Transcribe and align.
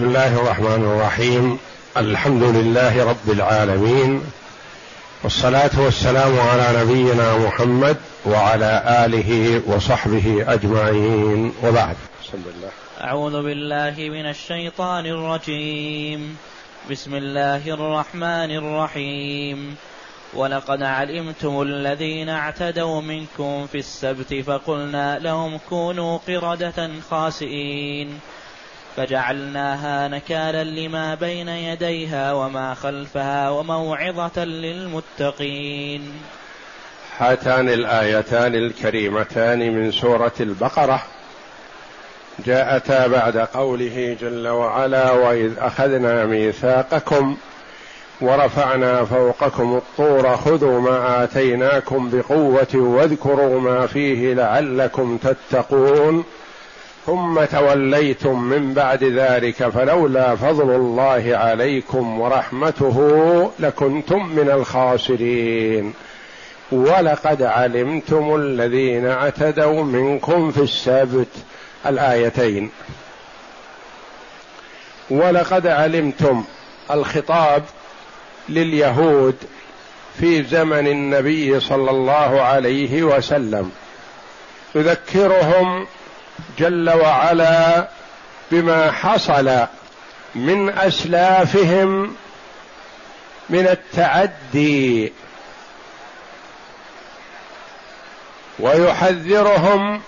بسم 0.00 0.08
الله 0.08 0.40
الرحمن 0.40 0.84
الرحيم. 0.84 1.58
الحمد 1.96 2.42
لله 2.42 3.04
رب 3.04 3.30
العالمين. 3.30 4.20
والصلاة 5.22 5.70
والسلام 5.76 6.40
على 6.40 6.84
نبينا 6.84 7.38
محمد 7.38 7.96
وعلى 8.26 9.04
آله 9.04 9.62
وصحبه 9.66 10.44
أجمعين. 10.48 11.52
وبعد. 11.64 11.96
بسم 12.24 12.38
الله 12.46 12.70
أعوذ 13.00 13.42
بالله 13.42 13.94
من 13.98 14.26
الشيطان 14.26 15.06
الرجيم. 15.06 16.36
بسم 16.90 17.14
الله 17.14 17.74
الرحمن 17.74 18.50
الرحيم. 18.56 19.76
ولقد 20.34 20.82
علمتم 20.82 21.62
الذين 21.62 22.28
اعتدوا 22.28 23.00
منكم 23.00 23.66
في 23.72 23.78
السبت 23.78 24.34
فقلنا 24.46 25.18
لهم 25.18 25.58
كونوا 25.68 26.18
قردة 26.28 26.90
خاسئين. 27.10 28.20
فجعلناها 29.00 30.08
نكالا 30.08 30.64
لما 30.64 31.14
بين 31.14 31.48
يديها 31.48 32.32
وما 32.32 32.74
خلفها 32.74 33.50
وموعظة 33.50 34.44
للمتقين. 34.44 36.12
هاتان 37.18 37.68
الآيتان 37.68 38.54
الكريمتان 38.54 39.58
من 39.58 39.92
سورة 39.92 40.32
البقرة. 40.40 41.02
جاءتا 42.46 43.06
بعد 43.06 43.36
قوله 43.36 44.16
جل 44.20 44.48
وعلا 44.48 45.10
وإذ 45.10 45.52
أخذنا 45.58 46.26
ميثاقكم 46.26 47.36
ورفعنا 48.20 49.04
فوقكم 49.04 49.76
الطور 49.76 50.36
خذوا 50.36 50.80
ما 50.80 51.24
آتيناكم 51.24 52.10
بقوة 52.10 52.74
واذكروا 52.74 53.60
ما 53.60 53.86
فيه 53.86 54.34
لعلكم 54.34 55.18
تتقون 55.18 56.24
ثم 57.06 57.44
توليتم 57.44 58.42
من 58.42 58.74
بعد 58.74 59.04
ذلك 59.04 59.68
فلولا 59.68 60.36
فضل 60.36 60.70
الله 60.70 61.36
عليكم 61.36 62.20
ورحمته 62.20 63.50
لكنتم 63.58 64.26
من 64.26 64.50
الخاسرين. 64.50 65.94
ولقد 66.72 67.42
علمتم 67.42 68.34
الذين 68.34 69.06
اعتدوا 69.06 69.84
منكم 69.84 70.50
في 70.50 70.60
السبت 70.60 71.28
الآيتين. 71.86 72.70
ولقد 75.10 75.66
علمتم 75.66 76.44
الخطاب 76.90 77.62
لليهود 78.48 79.36
في 80.20 80.42
زمن 80.42 80.86
النبي 80.86 81.60
صلى 81.60 81.90
الله 81.90 82.40
عليه 82.40 83.02
وسلم. 83.02 83.70
يذكرهم 84.74 85.86
جل 86.58 86.90
وعلا 86.90 87.88
بما 88.50 88.90
حصل 88.92 89.66
من 90.34 90.70
أسلافهم 90.70 92.16
من 93.50 93.66
التعدي. 93.66 95.12
ويحذرهم 98.60 100.00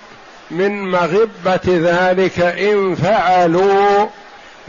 من 0.50 0.90
مغبة 0.90 1.60
ذلك 1.66 2.40
إن 2.40 2.94
فعلوا 2.94 4.06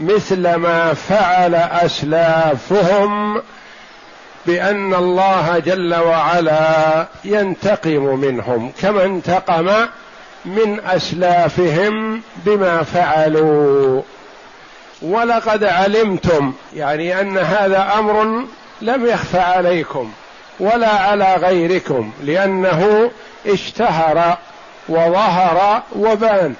مثل 0.00 0.54
ما 0.54 0.94
فعل 0.94 1.54
أسلافهم 1.54 3.42
بأن 4.46 4.94
الله 4.94 5.58
جل 5.58 5.94
وعلا 5.94 7.08
ينتقم 7.24 8.20
منهم 8.20 8.72
كما 8.82 9.04
انتقم 9.04 9.86
من 10.44 10.80
أسلافهم 10.80 12.22
بما 12.36 12.82
فعلوا. 12.82 14.02
ولقد 15.02 15.64
علمتم 15.64 16.52
يعني 16.74 17.20
أن 17.20 17.38
هذا 17.38 17.94
أمر 17.98 18.44
لم 18.82 19.06
يخف 19.06 19.36
عليكم 19.36 20.12
ولا 20.60 20.88
على 20.88 21.34
غيركم 21.34 22.12
لأنه 22.22 23.10
اشتهر 23.46 24.38
وظهر 24.88 25.82
وبان 25.96 26.54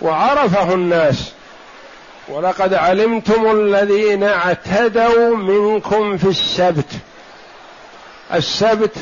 وعرفه 0.00 0.74
الناس. 0.74 1.32
ولقد 2.28 2.74
علمتم 2.74 3.50
الذين 3.50 4.24
اعتدوا 4.24 5.36
منكم 5.36 6.16
في 6.16 6.28
السبت. 6.28 6.90
السبت 8.34 8.96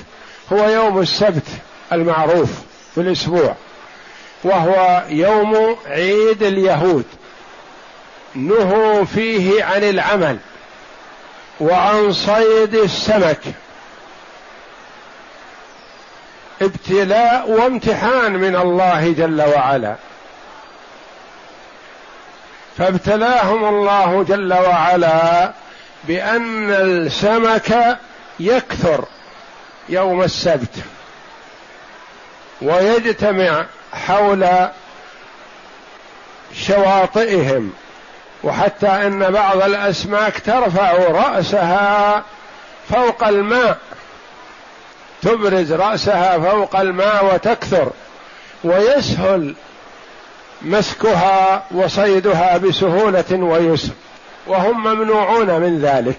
هو 0.52 0.68
يوم 0.68 0.98
السبت 0.98 1.46
المعروف 1.92 2.50
في 2.94 3.00
الأسبوع. 3.00 3.54
وهو 4.44 5.04
يوم 5.08 5.76
عيد 5.86 6.42
اليهود. 6.42 7.04
نهوا 8.34 9.04
فيه 9.04 9.64
عن 9.64 9.82
العمل 9.84 10.38
وعن 11.60 12.12
صيد 12.12 12.74
السمك. 12.74 13.40
ابتلاء 16.62 17.50
وامتحان 17.50 18.32
من 18.32 18.56
الله 18.56 19.12
جل 19.12 19.42
وعلا. 19.42 19.96
فابتلاهم 22.78 23.64
الله 23.64 24.22
جل 24.28 24.52
وعلا 24.52 25.52
بأن 26.04 26.70
السمك 26.70 27.98
يكثر 28.40 29.04
يوم 29.88 30.22
السبت. 30.22 30.74
ويجتمع 32.62 33.66
حول 33.92 34.48
شواطئهم 36.54 37.72
وحتى 38.44 38.86
أن 38.86 39.30
بعض 39.30 39.62
الاسماك 39.62 40.40
ترفع 40.40 40.92
رأسها 40.92 42.22
فوق 42.90 43.24
الماء 43.24 43.78
تبرز 45.22 45.72
رأسها 45.72 46.38
فوق 46.38 46.76
الماء 46.76 47.34
وتكثر 47.34 47.90
ويسهل 48.64 49.54
مسكها 50.62 51.64
وصيدها 51.70 52.56
بسهولة 52.56 53.32
ويسر 53.32 53.92
وهم 54.46 54.82
ممنوعون 54.82 55.60
من 55.60 55.80
ذلك. 55.80 56.16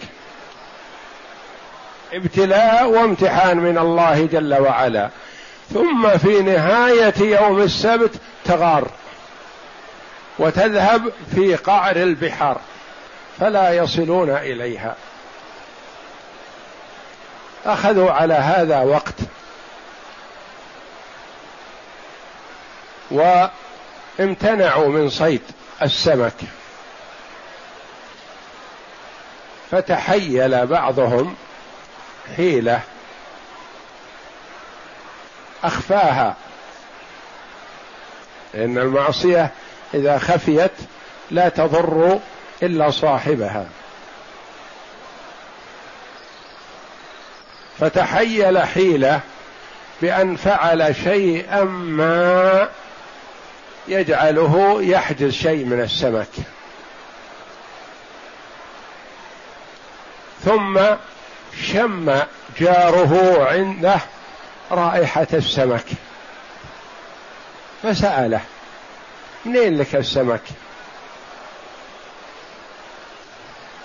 ابتلاء 2.14 2.90
وامتحان 2.90 3.58
من 3.58 3.78
الله 3.78 4.26
جل 4.32 4.54
وعلا. 4.54 5.10
ثم 5.74 6.18
في 6.18 6.42
نهاية 6.42 7.14
يوم 7.20 7.62
السبت 7.62 8.12
تغار 8.46 8.92
وتذهب 10.40 11.12
في 11.36 11.56
قعر 11.56 11.96
البحار 11.96 12.62
فلا 13.40 13.74
يصلون 13.74 14.30
إليها. 14.30 14.96
أخذوا 17.66 18.12
على 18.12 18.34
هذا 18.34 18.82
وقت 18.82 19.16
وامتنعوا 23.12 24.88
من 24.88 25.10
صيد 25.10 25.42
السمك. 25.82 26.34
فتحيل 29.72 30.68
بعضهم 30.68 31.36
حيلة 32.38 32.82
أخفاها. 35.64 36.36
لأن 38.54 38.78
المعصية 38.78 39.52
إذا 39.94 40.18
خفيت 40.18 40.72
لا 41.32 41.50
تضر 41.50 42.20
إلا 42.64 42.92
صاحبها. 42.92 43.66
فتحيل 47.80 48.60
حيلة 48.60 49.20
بأن 50.02 50.36
فعل 50.36 50.96
شيئا 51.04 51.64
ما 51.64 52.70
يجعله 53.88 54.82
يحجز 54.82 55.34
شيء 55.34 55.66
من 55.66 55.82
السمك. 55.82 56.28
ثم 60.46 60.80
شم 61.74 62.20
جاره 62.60 63.46
عنده 63.50 64.00
رائحة 64.74 65.28
السمك. 65.34 65.86
فسأله 67.84 68.42
منين 69.46 69.78
لك 69.78 69.96
السمك؟ 69.96 70.42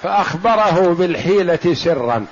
فأخبره 0.03 0.95
بالحيلة 0.99 1.75
سرا. 1.75 2.27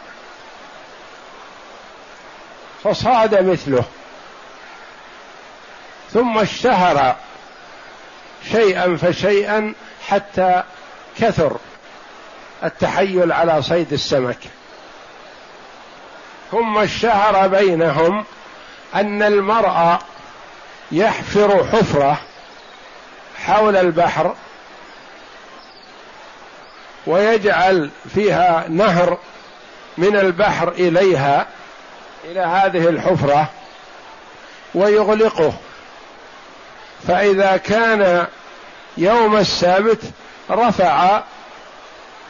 فصاد 2.85 3.51
مثله. 3.51 3.85
ثم 6.13 6.39
اشتهر 6.39 7.17
شيئا 8.53 8.97
فشيئا 8.97 9.75
حتى 10.09 10.63
كثر 11.19 11.57
التحيل 12.65 13.33
على 13.33 13.63
صيد 13.63 13.93
السمك. 13.93 14.39
ثم 16.51 16.79
اشتهر 16.79 17.49
بينهم 17.49 18.25
أن 19.01 19.23
المرء 19.23 19.99
يحفر 20.93 21.65
حفرة 21.73 22.21
حول 23.45 23.77
البحر 23.77 24.35
ويجعل 27.07 27.91
فيها 28.15 28.65
نهر 28.69 29.19
من 29.99 30.17
البحر 30.17 30.69
إليها 30.69 31.47
إلى 32.25 32.41
هذه 32.41 32.89
الحفرة 32.89 33.51
ويغلقه. 34.75 35.53
فإذا 37.09 37.57
كان 37.57 38.27
يوم 38.97 39.37
السبت 39.37 40.01
رفع 40.51 41.23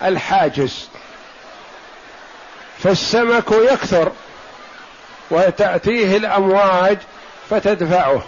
الحاجز 0.02 0.88
فالسمك 2.78 3.52
يكثر. 3.52 4.12
وتأتيه 5.30 6.16
الأمواج 6.16 6.98
فتدفعه. 7.50 8.22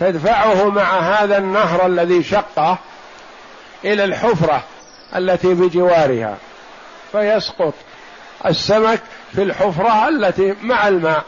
تدفعه 0.00 0.68
مع 0.68 0.98
هذا 0.98 1.38
النهر 1.38 1.86
الذي 1.86 2.22
شقه 2.22 2.78
إلى 3.84 4.04
الحفرة 4.04 4.62
التي 5.16 5.54
بجوارها 5.54 6.36
فيسقط 7.12 7.74
السمك 8.46 9.00
في 9.34 9.42
الحفرة 9.42 10.08
التي 10.08 10.54
مع 10.62 10.88
الماء. 10.88 11.24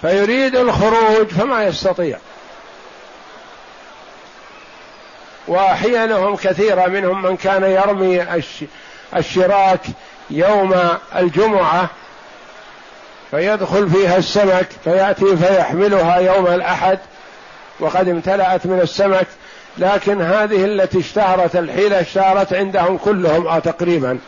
فيريد 0.00 0.56
الخروج 0.56 1.26
فما 1.26 1.64
يستطيع. 1.64 2.18
وأحيانهم 5.48 6.36
كثيرة 6.36 6.86
منهم 6.86 7.22
من 7.22 7.36
كان 7.36 7.62
يرمي 7.62 8.42
الشراك 9.16 9.80
يوم 10.30 10.74
الجمعة 11.16 11.88
فيدخل 13.30 13.90
فيها 13.90 14.16
السمك 14.16 14.68
فيأتي 14.84 15.36
فيحملها 15.36 16.16
يوم 16.16 16.46
الأحد 16.46 16.98
وقد 17.80 18.08
امتلأت 18.08 18.66
من 18.66 18.80
السمك. 18.80 19.26
لكن 19.78 20.22
هذه 20.22 20.64
التي 20.64 20.98
اشتهرت 20.98 21.56
الحيلة 21.56 22.00
اشتهرت 22.00 22.52
عندهم 22.52 22.98
كلهم 22.98 23.46
أو 23.46 23.58
تقريبا. 23.58 24.18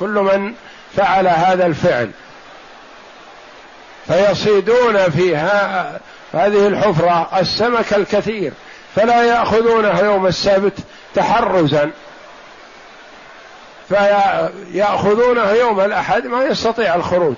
كل 0.00 0.08
من 0.08 0.54
فعل 0.96 1.26
هذا 1.26 1.66
الفعل. 1.66 2.10
فيصيدون 4.06 5.10
فيها 5.10 6.00
هذه 6.32 6.68
الحفرة 6.68 7.28
السمك 7.40 7.94
الكثير. 7.94 8.52
فلا 8.96 9.22
يأخذونه 9.22 10.00
يوم 10.00 10.26
السبت 10.26 10.78
تحرزا. 11.14 11.90
فيأخذونه 13.92 15.50
يوم 15.50 15.80
الأحد 15.80 16.26
ما 16.26 16.44
يستطيع 16.44 16.94
الخروج 16.94 17.36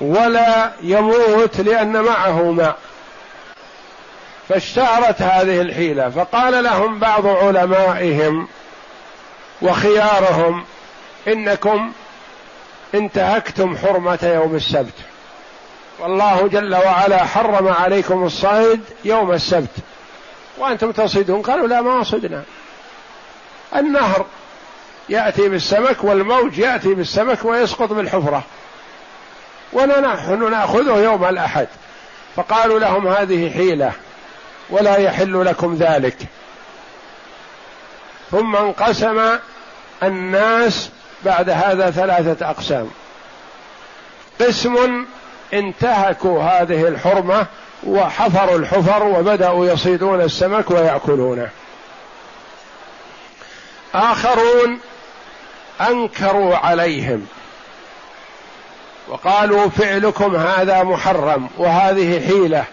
ولا 0.00 0.72
يموت 0.82 1.60
لأن 1.60 2.00
معه 2.00 2.50
ماء. 2.50 2.76
فاشتهرت 4.48 5.22
هذه 5.22 5.60
الحيلة 5.60 6.10
فقال 6.10 6.64
لهم 6.64 6.98
بعض 6.98 7.26
علمائهم 7.26 8.48
وخيارهم 9.62 10.64
إنكم 11.28 11.92
انتهكتم 12.94 13.76
حرمة 13.76 14.18
يوم 14.22 14.54
السبت. 14.54 14.94
والله 15.98 16.48
جل 16.48 16.74
وعلا 16.74 17.24
حرم 17.24 17.68
عليكم 17.68 18.24
الصيد 18.24 18.80
يوم 19.04 19.32
السبت. 19.32 19.76
وأنتم 20.58 20.92
تصيدون؟ 20.92 21.42
قالوا 21.42 21.68
لا 21.68 21.80
ما 21.80 22.04
صدنا. 22.04 22.42
النهر 23.76 24.26
يأتي 25.08 25.48
بالسمك 25.48 26.04
والموج 26.04 26.58
يأتي 26.58 26.94
بالسمك 26.94 27.44
ويسقط 27.44 27.92
بالحفرة. 27.92 28.42
ونحن 29.72 30.50
نأخذه 30.50 30.96
يوم 30.96 31.24
الأحد. 31.24 31.68
فقالوا 32.36 32.78
لهم 32.78 33.08
هذه 33.08 33.52
حيلة 33.52 33.92
ولا 34.70 34.96
يحل 34.96 35.44
لكم 35.44 35.74
ذلك. 35.74 36.16
ثم 38.30 38.56
انقسم 38.56 39.38
الناس 40.02 40.90
بعد 41.24 41.50
هذا 41.50 41.90
ثلاثة 41.90 42.50
أقسام. 42.50 42.90
قسم 44.40 45.06
انتهكوا 45.54 46.42
هذه 46.42 46.88
الحرمة 46.88 47.46
وحفروا 47.86 48.58
الحفر 48.58 49.04
وبدأوا 49.04 49.66
يصيدون 49.66 50.20
السمك 50.20 50.70
ويأكلونه. 50.70 51.48
آخرون 53.94 54.80
أنكروا 55.80 56.56
عليهم. 56.56 57.26
وقالوا 59.08 59.68
فعلكم 59.68 60.36
هذا 60.36 60.82
محرم 60.82 61.48
وهذه 61.58 62.26
حيلة 62.26 62.64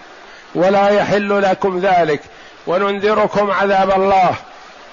ولا 0.55 0.89
يحل 0.89 1.41
لكم 1.41 1.79
ذلك 1.79 2.21
وننذركم 2.67 3.51
عذاب 3.51 3.91
الله. 3.91 4.35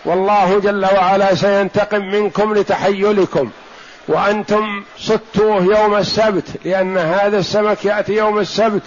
والله 0.04 0.60
جل 0.60 0.84
وعلا 0.84 1.34
سينتقم 1.34 2.02
منكم 2.02 2.54
لتحيلكم. 2.54 3.50
وأنتم 4.08 4.84
صدتوه 4.98 5.62
يوم 5.62 5.96
السبت 5.96 6.44
لأن 6.64 6.98
هذا 6.98 7.38
السمك 7.38 7.84
يأتي 7.84 8.12
يوم 8.12 8.38
السبت. 8.38 8.82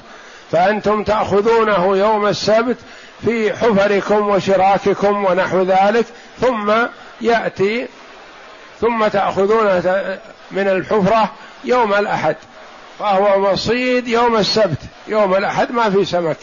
فأنتم 0.52 1.04
تأخذونه 1.04 1.98
يوم 1.98 2.28
السبت 2.28 2.78
في 3.26 3.54
حفركم 3.54 4.30
وشراككم 4.30 5.26
ونحو 5.26 5.62
ذلك 5.62 6.06
ثم 6.42 6.74
يأتي 7.22 7.88
ثم 8.82 9.08
تاخذونه 9.08 10.20
من 10.52 10.68
الحفرة 10.68 11.32
يوم 11.64 11.94
الأحد 11.94 12.36
فهو 13.00 13.40
مصيد 13.40 14.08
يوم 14.08 14.38
السبت 14.38 14.78
يوم 15.08 15.36
الأحد 15.36 15.72
ما 15.72 15.90
في 15.90 16.06
سمك. 16.06 16.38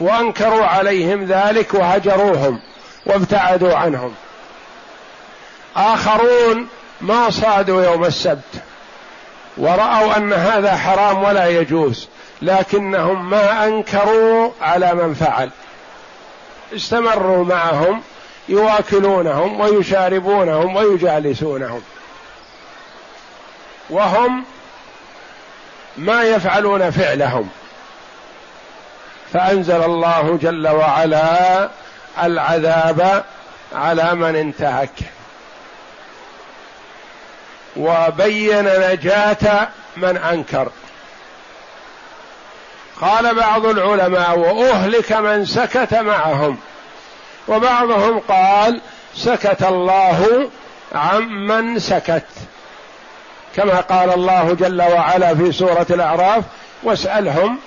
وأنكروا 0.00 0.64
عليهم 0.64 1.24
ذلك 1.24 1.74
وهجروهم 1.74 2.60
وابتعدوا 3.06 3.74
عنهم. 3.74 4.14
آخرون 5.76 6.68
ما 7.00 7.30
صادوا 7.30 7.84
يوم 7.84 8.04
السبت 8.04 8.62
ورأوا 9.56 10.16
أن 10.16 10.32
هذا 10.32 10.76
حرام 10.76 11.24
ولا 11.24 11.46
يجوز 11.46 12.08
لكنهم 12.42 13.30
ما 13.30 13.66
أنكروا 13.66 14.50
على 14.60 14.94
من 14.94 15.14
فعل. 15.14 15.50
استمروا 16.74 17.44
معهم 17.44 18.02
يواكلونهم 18.48 19.60
ويشاربونهم 19.60 20.76
ويجالسونهم. 20.76 21.82
وهم 23.90 24.44
ما 25.96 26.22
يفعلون 26.22 26.90
فعلهم. 26.90 27.50
فأنزل 29.32 29.82
الله 29.82 30.38
جل 30.42 30.68
وعلا 30.68 31.70
العذاب 32.22 33.24
على 33.74 34.14
من 34.14 34.36
انتهك. 34.36 34.90
وبين 37.76 38.90
نجاة 38.90 39.68
من 39.96 40.16
أنكر. 40.16 40.68
قال 43.00 43.34
بعض 43.34 43.66
العلماء 43.66 44.38
وأهلك 44.38 45.12
من 45.12 45.46
سكت 45.46 45.94
معهم. 45.94 46.58
وبعضهم 47.48 48.18
قال 48.28 48.80
سكت 49.14 49.62
الله 49.62 50.48
عمن 50.94 51.78
سكت. 51.78 52.24
كما 53.56 53.80
قال 53.80 54.12
الله 54.12 54.54
جل 54.54 54.82
وعلا 54.82 55.34
في 55.34 55.52
سورة 55.52 55.86
الأعراف 55.90 56.44
واسألهم 56.82 57.58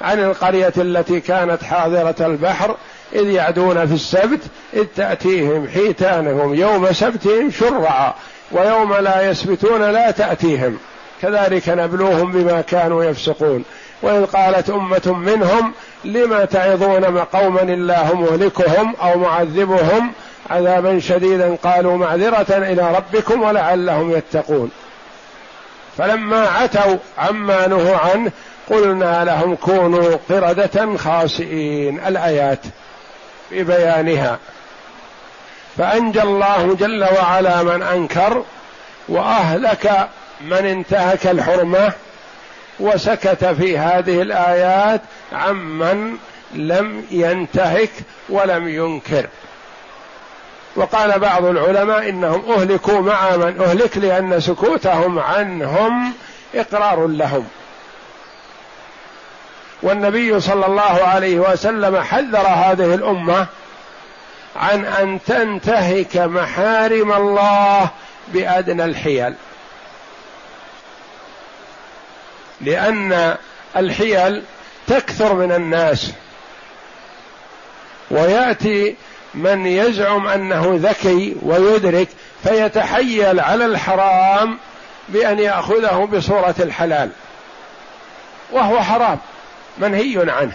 عن 0.00 0.20
القرية 0.20 0.72
التي 0.76 1.20
كانت 1.20 1.62
حاضرة 1.62 2.14
البحر 2.20 2.76
إذ 3.12 3.30
يعدون 3.30 3.86
في 3.86 3.94
السبت 3.94 4.40
إذ 4.74 4.84
تأتيهم 4.96 5.68
حيتانهم 5.68 6.54
يوم 6.54 6.92
سبتهم 6.92 7.50
شرعا 7.50 8.14
ويوم 8.52 8.94
لا 8.94 9.30
يسبتون 9.30 9.82
لا 9.90 10.10
تأتيهم. 10.10 10.78
كذلك 11.22 11.68
نبلوهم 11.68 12.32
بما 12.32 12.60
كانوا 12.60 13.04
يفسقون. 13.04 13.64
وإذ 14.02 14.26
قالت 14.26 14.70
أمة 14.70 15.14
منهم 15.14 15.72
لما 16.04 16.44
تعظون 16.44 17.18
قوما 17.18 17.62
الله 17.62 18.14
مهلكهم 18.14 18.94
أو 19.02 19.18
معذبهم 19.18 20.12
عذابا 20.50 21.00
شديدا 21.00 21.56
قالوا 21.64 21.96
معذرة 21.96 22.46
إلى 22.50 22.96
ربكم 22.96 23.42
ولعلهم 23.42 24.12
يتقون. 24.12 24.70
فلما 25.98 26.48
عتوا 26.48 26.96
عما 27.18 27.66
نهوا 27.66 27.96
عنه 27.96 28.30
قلنا 28.70 29.24
لهم 29.24 29.56
كونوا 29.56 30.16
قردة 30.30 30.96
خاسئين. 30.96 32.00
الآيات 32.06 32.60
في 33.50 33.64
بيانها. 33.64 34.38
فأنجى 35.78 36.22
الله 36.22 36.76
جل 36.80 37.04
وعلا 37.04 37.62
من 37.62 37.82
أنكر 37.82 38.44
وأهلك 39.08 40.08
من 40.40 40.66
انتهك 40.66 41.26
الحرمة 41.26 41.92
وسكت 42.80 43.44
في 43.44 43.78
هذه 43.78 44.22
الآيات 44.22 45.00
عمن 45.32 46.16
لم 46.54 47.04
ينتهك 47.10 47.90
ولم 48.28 48.68
ينكر. 48.68 49.26
وقال 50.76 51.18
بعض 51.18 51.44
العلماء 51.44 52.08
إنهم 52.08 52.52
أهلكوا 52.52 53.00
مع 53.00 53.36
من 53.36 53.60
أهلك 53.60 53.96
لأن 53.96 54.40
سكوتهم 54.40 55.18
عنهم 55.18 56.12
إقرار 56.54 57.06
لهم. 57.06 57.48
والنبي 59.82 60.40
صلى 60.40 60.66
الله 60.66 60.82
عليه 60.82 61.38
وسلم 61.38 62.00
حذر 62.00 62.46
هذه 62.46 62.94
الأمة 62.94 63.46
عن 64.56 64.84
أن 64.84 65.18
تنتهك 65.26 66.16
محارم 66.16 67.12
الله 67.12 67.90
بأدنى 68.28 68.84
الحيل. 68.84 69.34
لأن 72.60 73.36
الحيل 73.76 74.42
تكثر 74.86 75.34
من 75.34 75.52
الناس. 75.52 76.12
ويأتي 78.10 78.96
من 79.34 79.66
يزعم 79.66 80.28
أنه 80.28 80.78
ذكي 80.82 81.36
ويدرك 81.42 82.08
فيتحيل 82.42 83.40
على 83.40 83.64
الحرام 83.64 84.58
بأن 85.08 85.38
يأخذه 85.38 86.08
بصورة 86.12 86.54
الحلال. 86.60 87.10
وهو 88.52 88.80
حرام 88.80 89.18
منهي 89.78 90.30
عنه. 90.30 90.52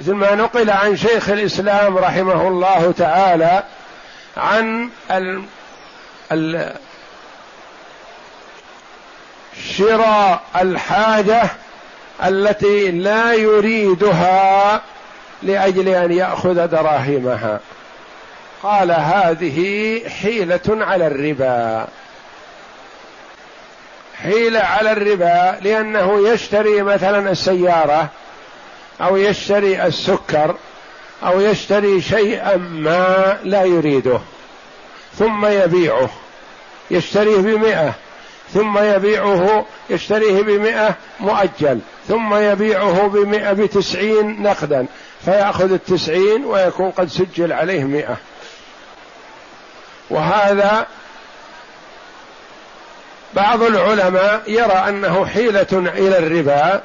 مثل 0.00 0.12
ما 0.12 0.34
نقل 0.34 0.70
عن 0.70 0.96
شيخ 0.96 1.28
الإسلام 1.28 1.98
رحمه 1.98 2.48
الله 2.48 2.94
تعالى 2.98 3.64
عن 4.36 4.90
شراء 9.68 10.42
الحاجة 10.60 11.42
التي 12.24 12.90
لا 12.90 13.34
يريدها 13.34 14.80
لأجل 15.42 15.88
أن 15.88 16.12
يأخذ 16.12 16.66
دراهمها. 16.66 17.60
قال 18.62 18.90
هذه 18.90 20.00
حيلة 20.22 20.60
على 20.68 21.06
الربا. 21.06 21.86
حيلة 24.22 24.60
على 24.60 24.92
الربا 24.92 25.58
لأنه 25.60 26.28
يشتري 26.28 26.82
مثلا 26.82 27.30
السيارة 27.30 28.08
أو 29.00 29.16
يشتري 29.16 29.86
السكر 29.86 30.54
أو 31.26 31.40
يشتري 31.40 32.00
شيئا 32.00 32.56
ما 32.56 33.38
لا 33.44 33.64
يريده 33.64 34.20
ثم 35.18 35.46
يبيعه 35.46 36.10
يشتريه 36.90 37.36
بمئة 37.36 37.94
ثم 38.54 38.78
يبيعه 38.78 39.66
يشتريه 39.90 40.42
بمئة 40.42 40.94
مؤجل 41.20 41.80
ثم 42.08 42.34
يبيعه 42.34 43.06
بمئة 43.06 43.52
بتسعين 43.52 44.42
نقدا 44.42 44.86
فيأخذ 45.24 45.72
التسعين 45.72 46.44
ويكون 46.44 46.90
قد 46.90 47.08
سجل 47.08 47.52
عليه 47.52 47.84
مئة. 47.84 48.16
وهذا 50.10 50.86
بعض 53.34 53.62
العلماء 53.62 54.42
يرى 54.46 54.84
أنه 54.88 55.26
حيلة 55.26 55.66
إلى 55.72 56.18
الربا 56.18 56.82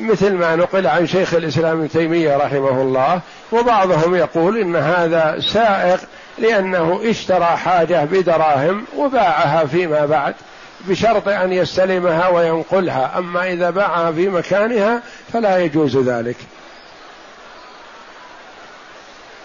مثل 0.00 0.32
ما 0.32 0.56
نقل 0.56 0.86
عن 0.86 1.06
شيخ 1.06 1.34
الإسلام 1.34 1.78
ابن 1.78 1.88
تيمية 1.88 2.36
رحمه 2.36 2.82
الله 2.82 3.20
وبعضهم 3.52 4.14
يقول 4.14 4.58
إن 4.58 4.76
هذا 4.76 5.40
سائق 5.52 6.00
لأنه 6.38 7.00
اشترى 7.04 7.44
حاجة 7.44 8.04
بدراهم 8.04 8.84
وباعها 8.96 9.64
فيما 9.64 10.06
بعد. 10.06 10.34
بشرط 10.84 11.28
أن 11.28 11.52
يستلمها 11.52 12.28
وينقلها. 12.28 13.18
أما 13.18 13.52
إذا 13.52 13.70
باعها 13.70 14.12
في 14.12 14.28
مكانها 14.28 15.02
فلا 15.32 15.58
يجوز 15.58 15.96
ذلك. 15.96 16.36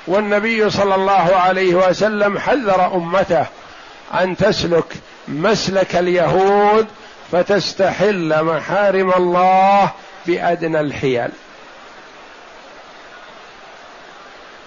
والنبي 0.08 0.70
صلى 0.70 0.96
الله 0.96 1.36
عليه 1.36 1.76
وسلم 1.76 2.40
حذر 2.40 2.96
أمته 2.96 3.46
أن 4.14 4.38
تسلك 4.38 4.94
مسلك 5.28 5.96
اليهود 5.96 6.88
فتستحل 7.32 8.44
محارم 8.44 9.14
الله 9.14 9.92
بأدنى 10.28 10.80
الحيل. 10.80 11.30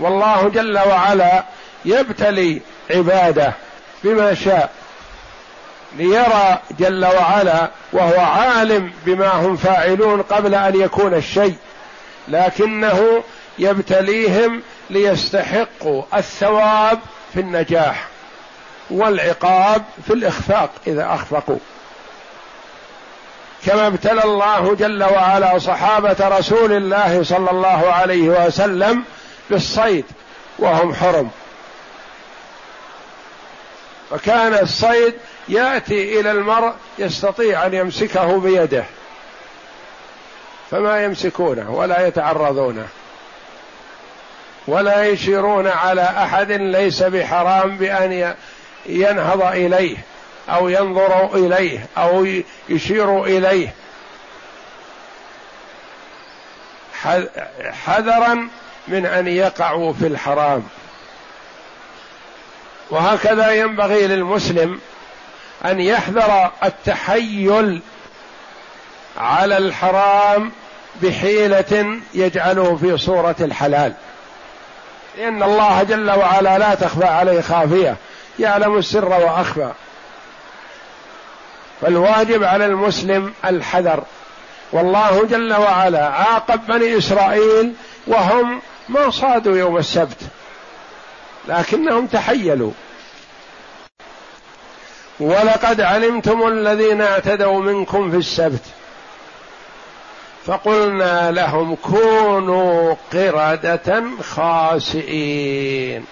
والله 0.01 0.49
جل 0.49 0.79
وعلا 0.79 1.45
يبتلي 1.85 2.61
عباده 2.91 3.53
بما 4.05 4.35
شاء. 4.35 4.71
ليرى 5.99 6.59
جل 6.79 7.05
وعلا 7.05 7.71
وهو 7.93 8.21
عالم 8.21 8.93
بما 9.07 9.29
هم 9.29 9.57
فاعلون 9.57 10.23
قبل 10.23 10.55
أن 10.55 10.81
يكون 10.81 11.15
الشيء. 11.15 11.55
لكنه 12.29 13.23
يبتليهم 13.59 14.63
ليستحقوا 14.91 16.03
الثواب 16.15 16.99
في 17.35 17.41
النجاح 17.41 18.07
والعقاب 18.91 19.85
في 20.07 20.13
الإخفاق 20.13 20.71
إذا 20.87 21.15
أخفقوا. 21.15 21.59
كما 23.67 23.87
ابتلى 23.87 24.25
الله 24.25 24.75
جل 24.75 25.05
وعلا 25.05 25.59
صحابة 25.59 26.39
رسول 26.39 26.73
الله 26.73 27.23
صلى 27.23 27.51
الله 27.51 27.93
عليه 27.93 28.29
وسلم 28.29 29.05
بالصيد 29.51 30.05
وهم 30.59 30.95
حرم. 30.95 31.31
فكان 34.11 34.55
الصيد 34.55 35.15
يأتي 35.49 36.21
إلى 36.21 36.31
المرء 36.31 36.73
يستطيع 36.99 37.67
أن 37.67 37.75
يمسكه 37.75 38.41
بيده. 38.41 38.85
فما 40.71 41.05
يمسكونه 41.05 41.71
ولا 41.71 42.07
يتعرضونه. 42.07 42.87
ولا 44.67 45.05
يشيرون 45.05 45.69
على 45.69 46.03
أحد 46.03 46.53
ليس 46.53 47.03
بحرام 47.03 47.77
بأن 47.77 48.35
ينهض 48.87 49.43
إليه 49.43 49.97
أو 50.49 50.69
ينظر 50.69 51.35
إليه 51.35 51.87
أو 51.99 52.27
يشير 52.69 53.25
إليه. 53.25 53.75
حذرا 57.87 58.49
من 58.89 59.07
أن 59.07 59.29
يقعوا 59.29 59.93
في 59.93 60.07
الحرام. 60.07 60.69
وهكذا 62.91 63.51
ينبغي 63.51 64.07
للمسلم 64.07 64.81
أن 65.65 65.81
يحذر 65.81 66.51
التحيل 66.65 67.83
على 69.17 69.57
الحرام 69.59 70.53
بحيلة 71.03 72.01
يجعله 72.15 72.77
في 72.77 72.99
صورة 72.99 73.37
الحلال. 73.41 73.93
لأن 75.19 75.43
الله 75.43 75.83
جل 75.83 76.11
وعلا 76.11 76.59
لا 76.59 76.75
تخفى 76.75 77.05
عليه 77.05 77.41
خافية 77.41 77.97
يعلم 78.39 78.79
السر 78.79 79.09
وأخفى. 79.09 79.73
فالواجب 81.81 82.45
على 82.45 82.67
المسلم 82.67 83.33
الحذر. 83.45 84.03
والله 84.73 85.25
جل 85.25 85.55
وعلا 85.55 86.09
عاقب 86.09 86.67
بني 86.67 86.99
إسرائيل 86.99 87.73
وهم 88.07 88.61
ما 88.89 89.11
صادوا 89.11 89.57
يوم 89.57 89.77
السبت. 89.77 90.19
لكنهم 91.49 92.07
تحيلوا. 92.07 92.73
ولقد 95.21 95.81
علمتم 95.81 96.49
الذين 96.49 97.03
اعتدوا 97.03 97.61
منكم 97.61 98.11
في 98.11 98.17
السبت. 98.17 98.63
فقلنا 100.47 101.31
لهم 101.31 101.75
كونوا 101.75 102.95
قردة 103.13 104.05
خاسئين. 104.23 106.05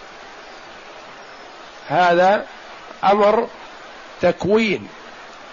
هذا 1.89 2.47
أمر 3.05 3.49
تكوين 4.23 4.89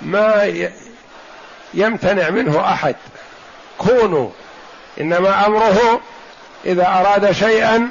ما 0.01 0.53
يمتنع 1.73 2.29
منه 2.29 2.59
أحد. 2.73 2.95
كونوا. 3.77 4.29
إنما 5.01 5.45
أمره 5.45 6.01
إذا 6.65 6.87
أراد 6.87 7.31
شيئا 7.31 7.89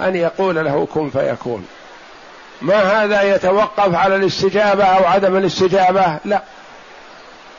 أن 0.00 0.16
يقول 0.16 0.56
له 0.56 0.88
كن 0.94 1.10
فيكون. 1.10 1.66
ما 2.62 3.04
هذا 3.04 3.22
يتوقف 3.22 3.94
على 3.94 4.16
الاستجابة 4.16 4.84
أو 4.84 5.04
عدم 5.04 5.36
الاستجابة؟ 5.36 6.18
لا. 6.24 6.42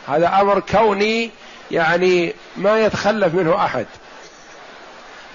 هذا 0.07 0.41
أمر 0.41 0.59
كوني 0.59 1.31
يعني 1.71 2.33
ما 2.57 2.79
يتخلف 2.79 3.33
منه 3.33 3.65
أحد. 3.65 3.85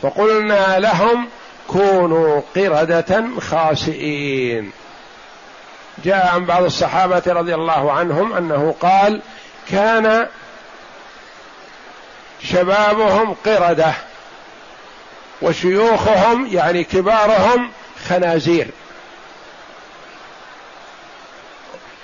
فقلنا 0.02 0.78
لهم 0.78 1.28
كونوا 1.68 2.40
قردة 2.56 3.25
خاسئين. 3.40 4.73
جاء 6.04 6.26
عن 6.34 6.44
بعض 6.44 6.62
الصحابة 6.62 7.23
رضي 7.26 7.54
الله 7.54 7.92
عنهم 7.92 8.32
أنه 8.32 8.75
قال 8.80 9.20
كان 9.70 10.26
شبابهم 12.42 13.37
قردة. 13.46 13.94
وشيوخهم 15.42 16.46
يعني 16.46 16.84
كبارهم 16.84 17.70
خنازير. 18.08 18.66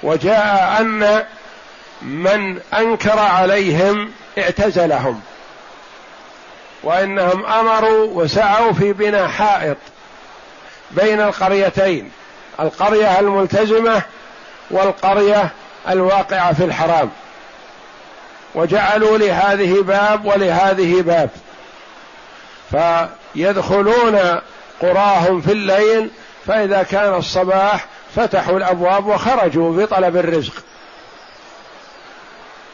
وجاء 0.03 0.77
أن 0.81 1.25
من 2.03 2.61
أنكر 2.79 3.19
عليهم 3.19 4.13
اعتزلهم 4.39 5.21
وإنهم 6.83 7.47
أمروا 7.47 8.23
وسعوا 8.23 8.73
في 8.73 8.93
بناء 8.93 9.29
حائط 9.29 9.77
بين 10.91 11.21
القريتين 11.21 12.11
القرية 12.61 13.21
الملتزمة 13.21 14.03
والقرية 14.71 15.51
الواقعة 15.89 16.53
في 16.53 16.65
الحرام. 16.65 17.11
وجعلوا 18.55 19.19
لهذه 19.19 19.83
باب 19.83 20.25
ولهذه 20.25 21.03
باب. 21.03 21.31
فيدخلون 23.35 24.41
قراهم 24.81 25.41
في 25.41 25.53
الليل 25.53 26.11
فإذا 26.47 26.83
كان 26.83 27.15
الصباح 27.15 27.87
فتحوا 28.17 28.57
الأبواب 28.57 29.07
وخرجوا 29.07 29.83
بطلب 29.83 30.17
الرزق. 30.17 30.53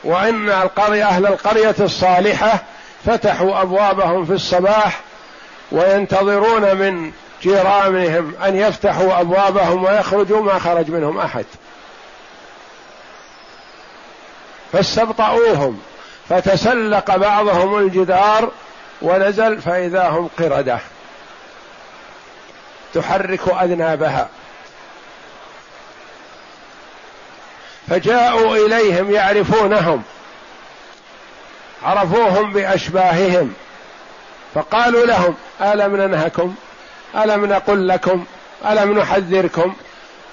وإن 0.05 0.51
القرية 0.51 1.05
أهل 1.05 1.27
القرية 1.27 1.75
الصالحة 1.81 2.63
فتحوا 3.07 3.63
أبوابهم 3.63 4.25
في 4.25 4.33
الصباح 4.33 5.01
وينتظرون 5.73 6.77
من 6.77 7.13
جيرانهم 7.43 8.35
أن 8.45 8.57
يفتحوا 8.57 9.21
أبوابهم 9.21 9.85
ويخرجوا 9.85 10.43
ما 10.43 10.59
خرج 10.59 10.91
منهم 10.91 11.19
أحد. 11.19 11.45
فاستبطؤوهم 14.73 15.81
فتسلق 16.29 17.17
بعضهم 17.17 17.79
الجدار 17.79 18.51
ونزل 19.03 19.61
فإذا 19.61 20.09
هم 20.09 20.31
قردة. 20.39 20.79
تحرك 22.95 23.49
أذنابها. 23.49 24.29
فجاءوا 27.89 28.57
إليهم 28.57 29.11
يعرفونهم. 29.11 30.03
عرفوهم 31.83 32.53
بأشباههم. 32.53 33.55
فقالوا 34.55 35.07
لهم 35.07 35.35
ألم 35.61 35.97
ننهكم؟ 35.97 36.55
ألم 37.17 37.47
نقل 37.47 37.89
لكم؟ 37.89 38.25
ألم 38.71 38.99
نحذركم؟ 38.99 39.75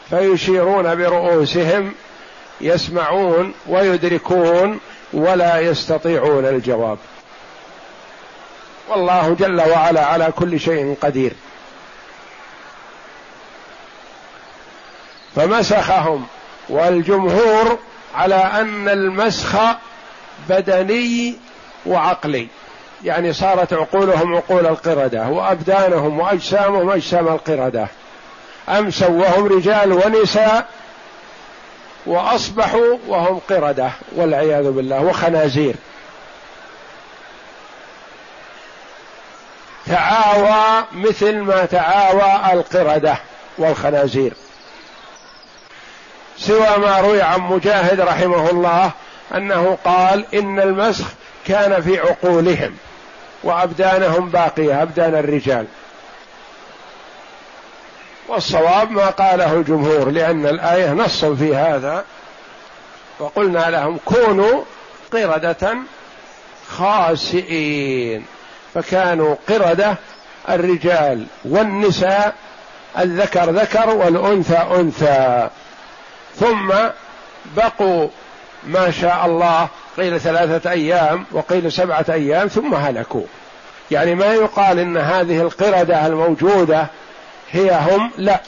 فيشيرون 0.09 0.95
برؤوسهم 0.95 1.93
يسمعون 2.61 3.53
ويدركون 3.67 4.79
ولا 5.13 5.59
يستطيعون 5.59 6.45
الجواب. 6.45 6.97
والله 8.89 9.33
جل 9.39 9.61
وعلا 9.61 10.05
على 10.05 10.31
كل 10.35 10.59
شيء 10.59 10.95
قدير. 11.01 11.33
فمسخهم 15.35 16.25
والجمهور 16.69 17.79
على 18.15 18.35
أن 18.35 18.89
المسخ 18.89 19.55
بدني 20.49 21.35
وعقلي. 21.85 22.47
يعني 23.03 23.33
صارت 23.33 23.73
عقولهم 23.73 24.35
عقول 24.35 24.67
القردة 24.67 25.27
وأبدانهم 25.27 26.19
وأجسامهم 26.19 26.89
أجسام 26.89 27.27
القردة. 27.27 27.87
أمسوا 28.69 29.09
وهم 29.09 29.45
رجال 29.45 29.93
ونساء 29.93 30.67
وأصبحوا 32.05 32.97
وهم 33.07 33.39
قردة 33.49 33.91
والعياذ 34.15 34.71
بالله 34.71 35.01
وخنازير. 35.01 35.75
تعاوى 39.93 40.85
مثل 40.91 41.35
ما 41.35 41.65
تعاوى 41.65 42.53
القردة 42.53 43.17
والخنازير. 43.57 44.33
سوى 46.37 46.77
ما 46.77 46.99
روي 46.99 47.21
عن 47.21 47.39
مجاهد 47.39 48.01
رحمه 48.01 48.49
الله 48.49 48.91
أنه 49.35 49.77
قال 49.85 50.25
إن 50.35 50.59
المسخ 50.59 51.05
كان 51.47 51.81
في 51.81 51.99
عقولهم 51.99 52.77
وأبدانهم 53.43 54.29
باقية 54.29 54.81
أبدان 54.81 55.15
الرجال. 55.15 55.65
والصواب 58.27 58.91
ما 58.91 59.09
قاله 59.09 59.53
الجمهور 59.53 60.09
لأن 60.09 60.45
الآية 60.45 60.93
نص 60.93 61.25
في 61.25 61.55
هذا. 61.55 62.05
وقلنا 63.19 63.69
لهم 63.69 63.99
كونوا 64.05 64.63
قردة 65.13 65.77
خاسئين. 66.69 68.25
فكانوا 68.73 69.35
قردة 69.49 69.95
الرجال 70.49 71.25
والنساء 71.45 72.33
الذكر 72.99 73.51
ذكر 73.51 73.89
والأنثى 73.89 74.57
أنثى. 74.57 75.49
ثم 76.35 76.73
بقوا 77.57 78.07
ما 78.63 78.91
شاء 78.91 79.25
الله 79.25 79.67
قيل 79.97 80.19
ثلاثة 80.19 80.71
أيام 80.71 81.25
وقيل 81.31 81.71
سبعة 81.71 82.05
أيام 82.09 82.47
ثم 82.47 82.73
هلكوا. 82.73 83.25
يعني 83.91 84.15
ما 84.15 84.33
يقال 84.33 84.79
إن 84.79 84.97
هذه 84.97 85.41
القردة 85.41 86.07
الموجودة 86.07 86.87
هي 87.51 87.71
هم 87.71 88.11
لا. 88.17 88.41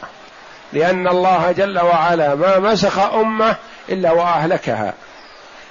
لأن 0.73 1.07
الله 1.07 1.51
جل 1.51 1.79
وعلا 1.79 2.35
ما 2.35 2.59
مسخ 2.59 2.99
أمة 2.99 3.55
إلا 3.89 4.11
وأهلكها. 4.11 4.93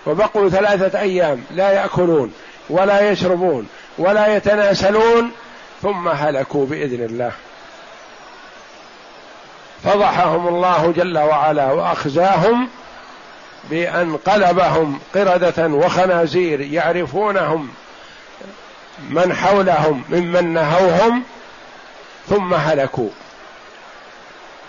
وبقوا 0.07 0.48
ثلاثة 0.48 1.00
أيام 1.00 1.44
لا 1.50 1.70
يأكلون 1.70 2.33
ولا 2.70 3.11
يشربون 3.11 3.68
ولا 3.98 4.37
يتناسلون 4.37 5.30
ثم 5.83 6.09
هلكوا 6.09 6.66
بإذن 6.66 7.04
الله. 7.04 7.33
فضحهم 9.85 10.48
الله 10.48 10.92
جل 10.96 11.18
وعلا 11.18 11.72
وأخزاهم 11.72 12.68
بأن 13.70 14.16
قلبهم 14.16 14.98
قردة 15.14 15.66
وخنازير 15.66 16.61
يعرفونهم 16.61 17.68
من 19.11 19.35
حولهم 19.35 20.04
ممن 20.09 20.52
نهوهم 20.52 21.22
ثم 22.28 22.54
هلكوا. 22.54 23.11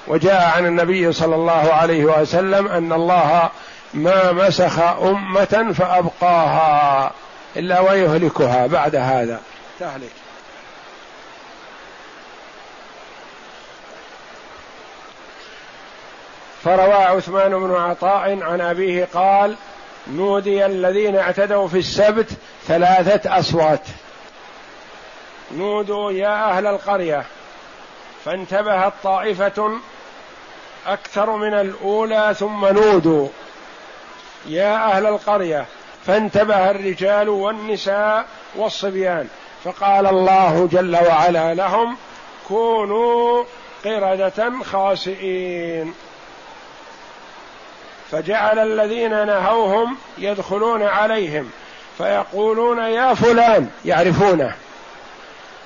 وجاء 0.07 0.51
عن 0.55 0.65
النبي 0.65 1.13
صلى 1.13 1.35
الله 1.35 1.73
عليه 1.73 2.05
وسلم 2.05 2.67
أن 2.67 2.93
الله 2.93 3.49
ما 3.93 4.31
مسخ 4.31 4.79
أمة 4.79 5.73
فأبقاها. 5.77 7.11
إلا 7.55 7.79
ويهلكها 7.79 8.67
بعد 8.67 8.95
هذا. 8.95 9.41
تهلك. 9.79 10.11
فروى 16.63 16.93
عثمان 16.93 17.49
بن 17.49 17.75
عطاء 17.75 18.43
عن 18.43 18.61
أبيه 18.61 19.07
قال 19.13 19.55
نودي 20.07 20.65
الذين 20.65 21.15
اعتدوا 21.15 21.67
في 21.67 21.77
السبت 21.77 22.29
ثلاثة 22.67 23.39
أصوات. 23.39 23.87
نودوا 25.51 26.11
يا 26.11 26.49
أهل 26.49 26.67
القرية. 26.67 27.25
فانتبهت 28.25 28.93
طائفة 29.03 29.71
أكثر 30.87 31.35
من 31.35 31.53
الأولى 31.53 32.35
ثم 32.39 32.65
نودوا. 32.65 33.27
يا 34.45 34.75
أهل 34.75 35.05
القرية 35.05 35.65
فانتبه 36.07 36.71
الرجال 36.71 37.29
والنساء 37.29 38.25
والصبيان 38.55 39.27
فقال 39.63 40.07
الله 40.07 40.69
جل 40.71 40.95
وعلا 40.95 41.53
لهم 41.53 41.97
كونوا 42.47 43.43
قردة 43.85 44.51
خاسئين. 44.63 45.93
فجعل 48.11 48.59
الذين 48.59 49.27
نهوهم 49.27 49.97
يدخلون 50.17 50.83
عليهم 50.83 51.49
فيقولون 51.97 52.77
يا 52.77 53.13
فلان 53.13 53.69
يعرفونه. 53.85 54.55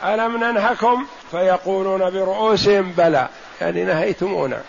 ألم 0.03 0.37
ننهكم؟ 0.37 1.05
فيقولون 1.31 2.09
برؤوسهم 2.09 2.91
بلى 2.97 3.27
يعني 3.61 3.83
نهيتمونا. 3.83 4.61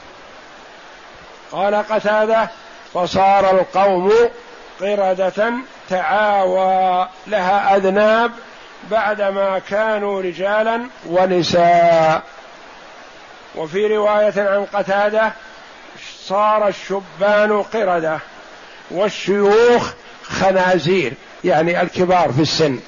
قال 1.53 1.75
قتادة 1.75 2.49
فصار 2.95 3.51
القوم 3.51 4.13
قردة 4.81 5.53
تعاوى 5.89 7.09
لها 7.27 7.77
أذناب 7.77 8.33
بعدما 8.91 9.59
كانوا 9.59 10.23
رجالا 10.23 10.87
ونساء. 11.07 12.23
وفي 13.57 13.87
رواية 13.97 14.35
عن 14.37 14.67
قتادة 14.73 15.33
صار 16.25 16.69
الشبان 16.69 17.63
قردة 17.63 18.19
والشيوخ 18.91 19.93
خنازير 20.23 21.13
يعني 21.45 21.83
الكبار 21.83 22.33
في 22.33 22.43
السن. 22.43 22.79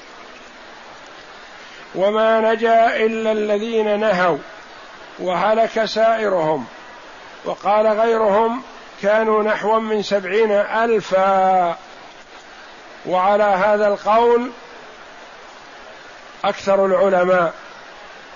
وما 1.95 2.53
نجا 2.53 2.95
إلا 2.95 3.31
الذين 3.31 3.99
نهوا 3.99 4.37
وهلك 5.19 5.85
سائرهم 5.85 6.65
وقال 7.45 7.87
غيرهم 7.87 8.61
كانوا 9.03 9.43
نحوا 9.43 9.79
من 9.79 10.03
سبعين 10.03 10.51
ألفا. 10.51 11.77
وعلى 13.05 13.43
هذا 13.43 13.87
القول 13.87 14.51
أكثر 16.45 16.85
العلماء 16.85 17.53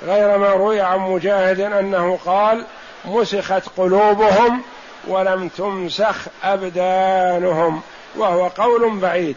غير 0.03 0.37
ما 0.37 0.49
روي 0.49 0.81
عن 0.81 0.99
مجاهد 0.99 1.59
أنه 1.59 2.19
قال 2.25 2.65
مسخت 3.05 3.63
قلوبهم 3.77 4.61
ولم 5.07 5.47
تمسخ 5.47 6.15
أبدانهم 6.43 7.81
وهو 8.15 8.47
قول 8.47 8.99
بعيد. 8.99 9.35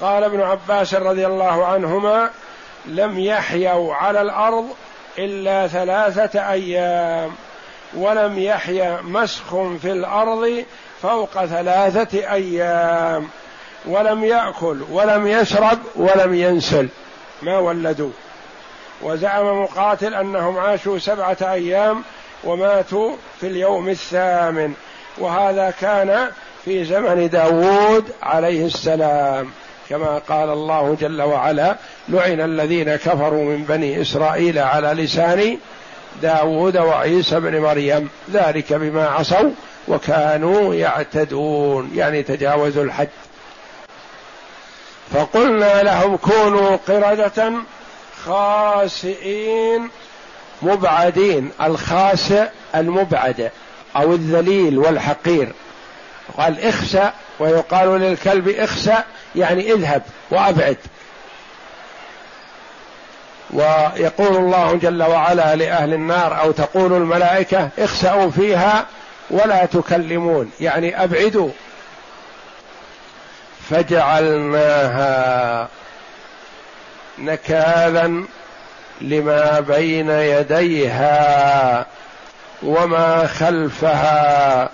قال 0.00 0.24
ابن 0.24 0.40
عباس 0.40 0.94
رضي 0.94 1.26
الله 1.26 1.66
عنهما 1.66 2.30
لم 2.86 3.18
يحيوا 3.18 3.94
على 3.94 4.20
الأرض 4.20 4.68
إلا 5.18 5.66
ثلاثة 5.66 6.50
أيام 6.52 7.32
ولم 7.96 8.38
يحيا 8.38 9.00
مسخ 9.04 9.56
في 9.82 9.92
الأرض 9.92 10.64
فوق 11.02 11.44
ثلاثة 11.44 12.32
أيام. 12.32 13.28
ولم 13.86 14.24
يأكل 14.24 14.82
ولم 14.90 15.26
يشرب 15.26 15.78
ولم 15.96 16.34
ينسل. 16.34 16.88
ما 17.42 17.58
ولدوا. 17.58 18.10
وزعم 19.02 19.62
مقاتل 19.62 20.14
أنهم 20.14 20.58
عاشوا 20.58 20.98
سبعة 20.98 21.36
أيام 21.42 22.02
وماتوا 22.44 23.12
في 23.40 23.46
اليوم 23.46 23.88
الثامن. 23.88 24.74
وهذا 25.18 25.74
كان 25.80 26.28
في 26.64 26.84
زمن 26.84 27.28
داود 27.28 28.04
عليه 28.22 28.66
السلام. 28.66 29.50
كما 29.88 30.18
قال 30.18 30.50
الله 30.50 30.96
جل 31.00 31.22
وعلا 31.22 31.76
لعن 32.08 32.40
الذين 32.40 32.96
كفروا 32.96 33.44
من 33.44 33.64
بني 33.64 34.02
إسرائيل 34.02 34.58
على 34.58 35.02
لسان 35.02 35.58
داود 36.22 36.76
وعيسى 36.76 37.40
بن 37.40 37.60
مريم 37.60 38.08
ذلك 38.32 38.72
بما 38.72 39.08
عصوا 39.08 39.50
وكانوا 39.88 40.74
يعتدون 40.74 41.90
يعني 41.94 42.22
تجاوزوا 42.22 42.84
الحد 42.84 43.08
فقلنا 45.12 45.82
لهم 45.82 46.16
كونوا 46.16 46.76
قردة 46.76 47.52
خاسئين 48.24 49.90
مبعدين 50.62 51.50
الخاسئ 51.62 52.48
المبعد 52.74 53.50
أو 53.96 54.12
الذليل 54.12 54.78
والحقير. 54.78 55.52
قال 56.38 56.60
اخسأ 56.60 57.12
ويقال 57.38 57.88
للكلب 58.00 58.48
اخسأ 58.48 59.04
يعني 59.36 59.72
اذهب 59.72 60.02
وأبعد. 60.30 60.76
ويقول 63.50 64.36
الله 64.36 64.74
جل 64.74 65.02
وعلا 65.02 65.56
لأهل 65.56 65.94
النار 65.94 66.40
أو 66.40 66.50
تقول 66.50 66.92
الملائكة 66.92 67.68
اخسأوا 67.78 68.30
فيها 68.30 68.86
ولا 69.30 69.64
تكلمون 69.64 70.50
يعني 70.60 71.04
أبعدوا. 71.04 71.50
فجعلناها 73.70 75.68
نكالا 77.18 78.24
لما 79.00 79.60
بين 79.60 80.10
يديها 80.10 81.86
وما 82.62 83.26
خلفها 83.26 84.70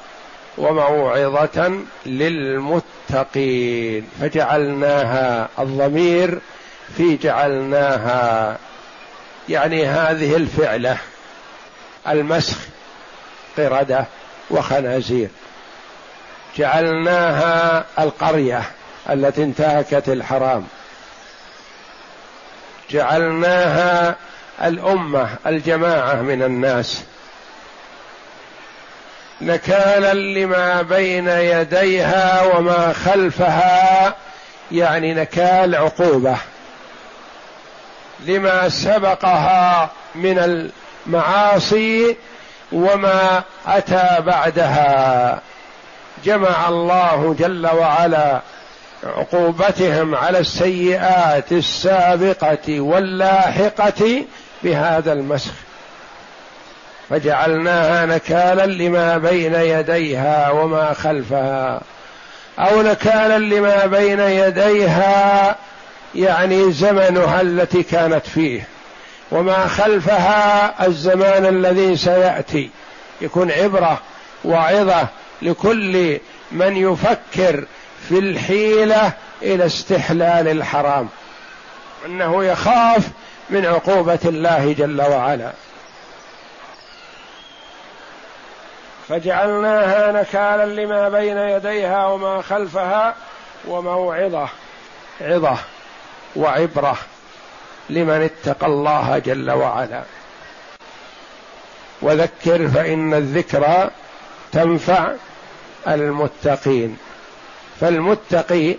وموعظة 0.59 1.73
للمتقين. 2.07 4.09
فجعلناها 4.21 5.49
الضمير 5.59 6.39
في 6.97 7.17
جعلناها 7.17 8.59
يعني 9.49 9.87
هذه 9.87 10.37
الفعلة 10.37 10.97
المسخ 12.09 12.57
قردة 13.59 14.05
وخنازير. 14.51 15.29
جعلناها 16.57 17.85
القرية 17.99 18.63
التي 19.11 19.43
انتهكت 19.43 20.09
الحرام. 20.09 20.67
جعلناها 22.91 24.17
الأمة 24.63 25.29
الجماعة 25.47 26.15
من 26.15 26.43
الناس. 26.43 27.03
نكالا 29.41 30.15
لما 30.15 30.83
بين 30.83 31.29
يديها 31.29 32.43
وما 32.43 32.93
خلفها 32.93 34.15
يعني 34.73 35.15
نكال 35.15 35.75
عقوبة. 35.75 36.37
لما 38.27 38.69
سبقها 38.69 39.91
من 40.15 40.69
المعاصي 41.07 42.17
وما 42.73 43.43
أتى 43.67 44.17
بعدها. 44.21 45.41
جمع 46.25 46.69
الله 46.69 47.37
جل 47.39 47.67
وعلا 47.67 48.41
عقوبتهم 49.05 50.15
على 50.15 50.39
السيئات 50.39 51.53
السابقة 51.53 52.81
واللاحقة 52.81 54.25
بهذا 54.63 55.13
المسخ. 55.13 55.53
فجعلناها 57.11 58.07
نكالا 58.07 58.67
لما 58.67 59.19
بين 59.19 59.55
يديها 59.55 60.51
وما 60.51 60.93
خلفها 60.93 61.81
أو 62.59 62.83
نكالا 62.83 63.39
لما 63.39 63.87
بين 63.87 64.21
يديها 64.21 65.57
يعني 66.15 66.73
زمنها 66.73 67.41
التي 67.41 67.83
كانت 67.83 68.27
فيه 68.27 68.69
وما 69.31 69.67
خلفها 69.67 70.87
الزمان 70.87 71.47
الذي 71.47 71.97
سيأتي. 71.97 72.71
يكون 73.21 73.51
عبرة 73.51 74.01
وعظه 74.45 75.07
لكل 75.43 76.19
من 76.53 76.77
يفكر 76.77 77.65
في 78.09 78.19
الحيلة 78.19 79.13
إلى 79.43 79.67
استحلال 79.67 80.49
الحرام 80.49 81.09
انه 82.07 82.45
يخاف 82.45 83.09
من 83.51 83.67
عقوبة 83.67 84.19
الله 84.25 84.73
جل 84.79 85.03
وعلا. 85.03 85.53
فجعلناها 89.09 90.13
نكالا 90.13 90.67
لما 90.67 91.09
بين 91.09 91.37
يديها 91.37 92.07
وما 92.07 92.43
خلفها 92.43 93.15
وموعظة 93.69 94.49
عظة. 95.21 95.59
وعبرة 96.37 96.99
لمن 97.91 98.31
اتقى 98.31 98.67
الله 98.67 99.19
جل 99.19 99.51
وعلا. 99.51 100.03
وذكر 102.03 102.69
فإن 102.69 103.15
الذكرى 103.15 103.91
تنفع 104.53 105.13
المتقين. 105.89 106.97
فالمتقي 107.81 108.77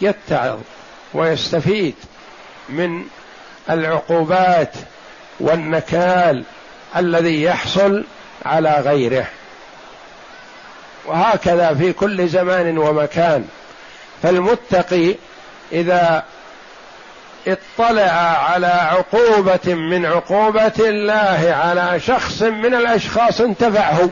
يتعظ 0.00 0.58
ويستفيد 1.14 1.94
من 2.68 3.04
العقوبات 3.70 4.72
والنكال 5.40 6.44
الذي 6.96 7.42
يحصل 7.42 8.04
على 8.46 8.80
غيره. 8.80 9.26
وهكذا 11.06 11.74
في 11.74 11.92
كل 11.92 12.28
زمان 12.28 12.78
ومكان. 12.78 13.48
فالمتقي 14.22 15.14
إذا 15.72 16.24
اطلع 17.48 18.12
على 18.50 18.66
عقوبة 18.66 19.74
من 19.74 20.06
عقوبة 20.06 20.72
الله 20.78 21.54
على 21.64 22.00
شخص 22.00 22.42
من 22.42 22.74
الأشخاص 22.74 23.40
انتفعه. 23.40 24.10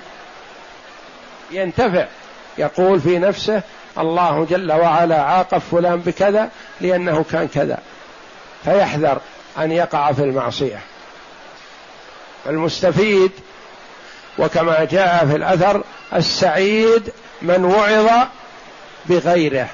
ينتفع. 1.51 2.07
يقول 2.59 3.01
في 3.01 3.19
نفسه 3.19 3.63
الله 3.99 4.47
جل 4.51 4.73
وعلا 4.73 5.23
عاقب 5.23 5.59
فلان 5.59 5.97
بكذا 5.97 6.49
لأنه 6.81 7.25
كان 7.33 7.49
كذا. 7.49 7.79
فيحذر 8.65 9.21
أن 9.59 9.73
يقع 9.73 10.13
في 10.13 10.23
المعصية. 10.23 10.81
المستفيد 12.47 13.31
وكما 14.39 14.85
جاء 14.85 15.27
في 15.27 15.37
الأثر 15.37 15.83
السعيد 16.15 17.13
من 17.43 17.65
وعظ 17.65 18.27
بغيره. 19.07 19.69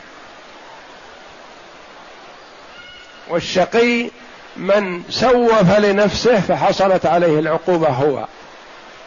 والشقي 3.32 4.10
من 4.56 5.02
سوف 5.10 5.78
لنفسه 5.78 6.40
فحصلت 6.40 7.06
عليه 7.06 7.38
العقوبة 7.38 7.88
هو. 7.88 8.26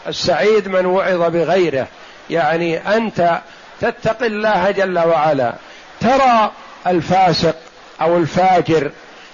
السعيد 0.07 0.67
من 0.67 0.85
وعظ 0.85 1.21
بغيره. 1.21 1.87
يعني 2.29 2.77
أنت 2.95 3.41
تتقي 3.81 4.27
الله 4.27 4.71
جل 4.71 4.99
وعلا. 4.99 5.53
ترى 6.01 6.51
الفاسق 6.87 7.55
أو 8.01 8.17
الفاجر 8.17 8.91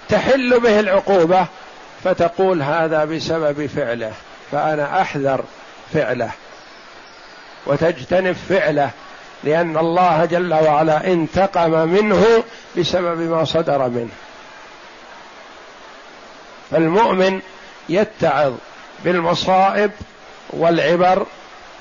تحل 0.08 0.60
به 0.60 0.80
العقوبة 0.80 1.46
فتقول 2.04 2.62
هذا 2.62 3.04
بسبب 3.04 3.66
فعله. 3.66 4.12
فأنا 4.52 5.00
أحذر 5.00 5.44
فعله. 5.94 6.30
وتجتنب 7.66 8.36
فعله. 8.48 8.90
لأن 9.44 9.76
الله 9.76 10.24
جل 10.24 10.54
وعلا 10.54 11.06
انتقم 11.06 11.88
منه 11.88 12.44
بسبب 12.78 13.20
ما 13.20 13.44
صدر 13.44 13.88
منه. 13.88 14.08
فالمؤمن 16.72 17.40
يتعظ 17.88 18.52
بالمصائب 19.04 19.90
والعبر 20.50 21.26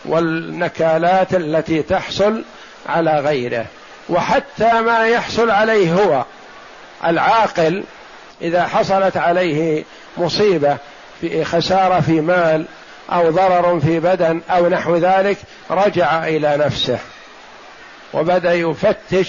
والنكالات 0.05 1.33
التي 1.33 1.81
تحصل 1.81 2.43
على 2.89 3.19
غيره. 3.19 3.65
وحتى 4.09 4.81
ما 4.81 5.07
يحصل 5.07 5.49
عليه 5.49 5.93
هو 5.93 6.25
العاقل 7.05 7.83
إذا 8.41 8.67
حصلت 8.67 9.17
عليه 9.17 9.83
مصيبة 10.17 10.77
في 11.21 11.45
خسارة 11.45 11.99
في 11.99 12.21
مال 12.21 12.65
أو 13.11 13.31
ضرر 13.31 13.79
في 13.79 13.99
بدن 13.99 14.41
أو 14.49 14.69
نحو 14.69 14.95
ذلك 14.95 15.37
رجع 15.71 16.27
إلى 16.27 16.57
نفسه 16.57 16.99
وبدأ 18.13 18.53
يفتش 18.53 19.27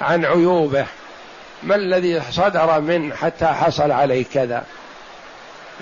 عن 0.00 0.24
عيوبه. 0.24 0.86
ما 1.62 1.74
الذي 1.74 2.22
صدر 2.30 2.80
منه 2.80 3.14
حتى 3.14 3.46
حصل 3.46 3.90
عليه 3.90 4.24
كذا؟ 4.34 4.64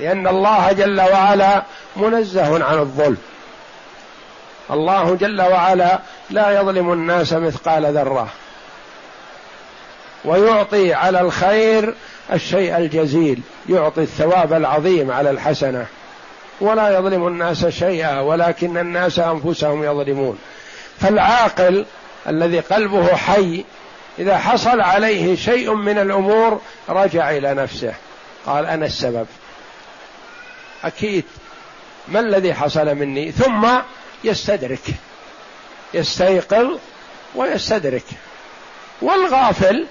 لأن 0.00 0.26
الله 0.26 0.72
جل 0.72 1.00
وعلا 1.00 1.62
منزه 1.96 2.64
عن 2.64 2.78
الظلم. 2.78 3.16
الله 4.70 5.14
جل 5.14 5.42
وعلا 5.42 5.98
لا 6.30 6.60
يظلم 6.60 6.92
الناس 6.92 7.32
مثقال 7.32 7.86
ذرة. 7.96 8.28
ويعطي 10.24 10.94
على 10.94 11.20
الخير 11.20 11.94
الشيء 12.32 12.76
الجزيل 12.76 13.40
يعطي 13.68 14.00
الثواب 14.00 14.52
العظيم 14.52 15.10
على 15.10 15.30
الحسنة. 15.30 15.86
ولا 16.60 16.98
يظلم 16.98 17.26
الناس 17.26 17.66
شيئا 17.66 18.20
ولكن 18.20 18.78
الناس 18.78 19.18
أنفسهم 19.18 19.84
يظلمون. 19.84 20.38
فالعاقل 21.00 21.86
الذي 22.28 22.60
قلبه 22.60 23.16
حي 23.16 23.64
إذا 24.18 24.38
حصل 24.38 24.80
عليه 24.80 25.36
شيء 25.36 25.74
من 25.74 25.98
الأمور 25.98 26.60
رجع 26.88 27.30
إلى 27.30 27.54
نفسه. 27.54 27.94
قال 28.46 28.66
أنا 28.66 28.86
السبب. 28.86 29.26
أكيد. 30.84 31.24
ما 32.08 32.20
الذي 32.20 32.54
حصل 32.54 32.94
مني؟ 32.94 33.32
ثم 33.32 33.68
يستدرك. 34.24 34.94
يستيقظ 35.94 36.78
ويستدرك. 37.34 38.04
والغافل 39.02 39.86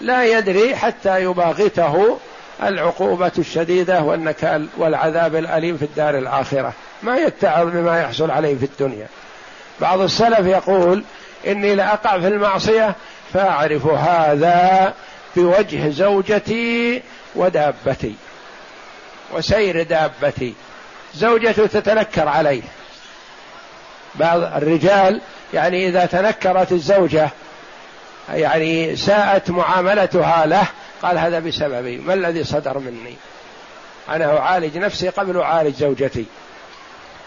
لا 0.00 0.24
يدري 0.24 0.76
حتى 0.76 1.22
يباغته 1.22 2.18
العقوبة 2.62 3.32
الشديدة 3.38 4.02
والنكال 4.02 4.68
والعذاب 4.76 5.36
الأليم 5.36 5.76
في 5.76 5.84
الدار 5.84 6.18
الآخرة. 6.18 6.72
ما 7.02 7.16
يتعظ 7.16 7.66
بما 7.66 8.00
يحصل 8.00 8.30
عليه 8.30 8.56
في 8.56 8.64
الدنيا. 8.64 9.06
بعض 9.80 10.00
السلف 10.00 10.46
يقول 10.46 11.04
إني 11.46 11.74
لأقع 11.74 12.18
في 12.18 12.28
المعصية 12.28 12.94
فأعرف 13.32 13.86
هذا 13.86 14.94
بوجه 15.36 15.88
زوجتي 15.88 17.02
ودابتي. 17.34 18.14
وسير 19.34 19.82
دابتي. 19.82 20.54
زوجته 21.14 21.66
تتنكر 21.66 22.28
عليه. 22.28 22.62
بعض 24.14 24.40
الرجال 24.42 25.20
يعني 25.54 25.88
إذا 25.88 26.06
تنكرت 26.06 26.72
الزوجة 26.72 27.30
يعني 28.32 28.96
ساءت 28.96 29.50
معاملتها 29.50 30.46
له 30.46 30.66
قال 31.02 31.18
هذا 31.18 31.38
بسببي 31.38 31.98
ما 31.98 32.14
الذي 32.14 32.44
صدر 32.44 32.78
مني؟ 32.78 33.14
أنا 34.08 34.38
أعالج 34.38 34.78
نفسي 34.78 35.08
قبل 35.08 35.40
أعالج 35.40 35.74
زوجتي. 35.74 36.24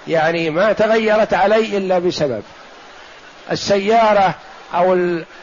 يعني 0.07 0.49
ما 0.49 0.73
تغيرت 0.73 1.33
علي 1.33 1.77
إلا 1.77 1.99
بسبب. 1.99 2.43
السيارة 3.51 4.35
أو 4.73 4.93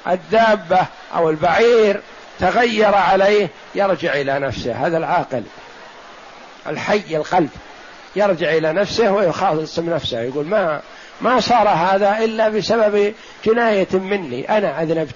الدابة 0.08 0.86
أو 1.14 1.30
البعير 1.30 2.00
تغير 2.40 2.94
عليه 2.94 3.48
يرجع 3.74 4.14
إلى 4.14 4.38
نفسه. 4.38 4.86
هذا 4.86 4.98
العاقل. 4.98 5.42
الحي 6.66 7.16
القلب 7.16 7.50
يرجع 8.16 8.52
إلى 8.52 8.72
نفسه 8.72 9.12
ويخاصم 9.12 9.90
نفسه. 9.90 10.20
يقول 10.20 10.46
ما 10.46 10.80
ما 11.20 11.40
صار 11.40 11.68
هذا 11.68 12.18
إلا 12.18 12.48
بسبب 12.48 13.14
جناية 13.44 13.88
مني. 13.92 14.58
أنا 14.58 14.82
أذنبت. 14.82 15.14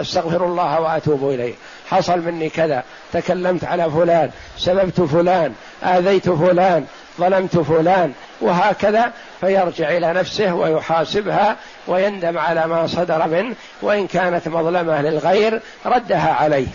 أستغفر 0.00 0.44
الله 0.44 0.80
وأتوب 0.80 1.30
إليه. 1.30 1.54
حصل 1.90 2.18
مني 2.18 2.48
كذا. 2.48 2.82
تكلمت 3.12 3.64
على 3.64 3.90
فلان. 3.90 4.30
سببت 4.58 5.00
فلان. 5.00 5.54
آذيت 5.82 6.30
فلان. 6.30 6.86
ظلمت 7.20 7.58
فلان. 7.58 8.12
وهكذا 8.40 9.12
فيرجع 9.40 9.88
إلى 9.88 10.12
نفسه 10.12 10.54
ويحاسبها 10.54 11.56
ويندم 11.86 12.38
على 12.38 12.66
ما 12.66 12.86
صدر 12.86 13.26
منه. 13.26 13.54
وإن 13.82 14.06
كانت 14.06 14.48
مظلمة 14.48 15.02
للغير 15.02 15.60
ردها 15.86 16.32
عليه. 16.32 16.68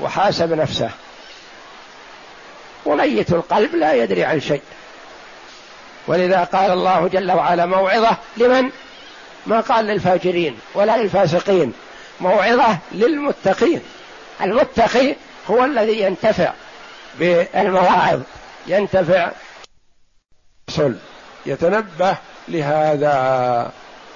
وحاسب 0.00 0.52
نفسه. 0.52 0.90
وميت 2.86 3.32
القلب 3.32 3.74
لا 3.74 3.92
يدري 3.92 4.24
عن 4.24 4.40
شيء. 4.40 4.62
ولذا 6.06 6.44
قال 6.44 6.70
الله 6.70 7.08
جل 7.08 7.32
وعلا 7.32 7.66
موعظة 7.66 8.16
لمن؟ 8.36 8.70
ما 9.46 9.60
قال 9.60 9.84
للفاجرين 9.84 10.58
ولا 10.74 10.96
للفاسقين. 10.96 11.72
موعظة 12.20 12.78
للمتقين. 12.92 13.80
المتقي 14.40 15.16
هو 15.50 15.64
الذي 15.64 16.00
ينتفع 16.00 16.52
بالمواعظ. 17.18 18.20
ينتفع 18.66 19.30
صل 20.70 20.96
يتنبه 21.46 22.16
لهذا. 22.48 23.72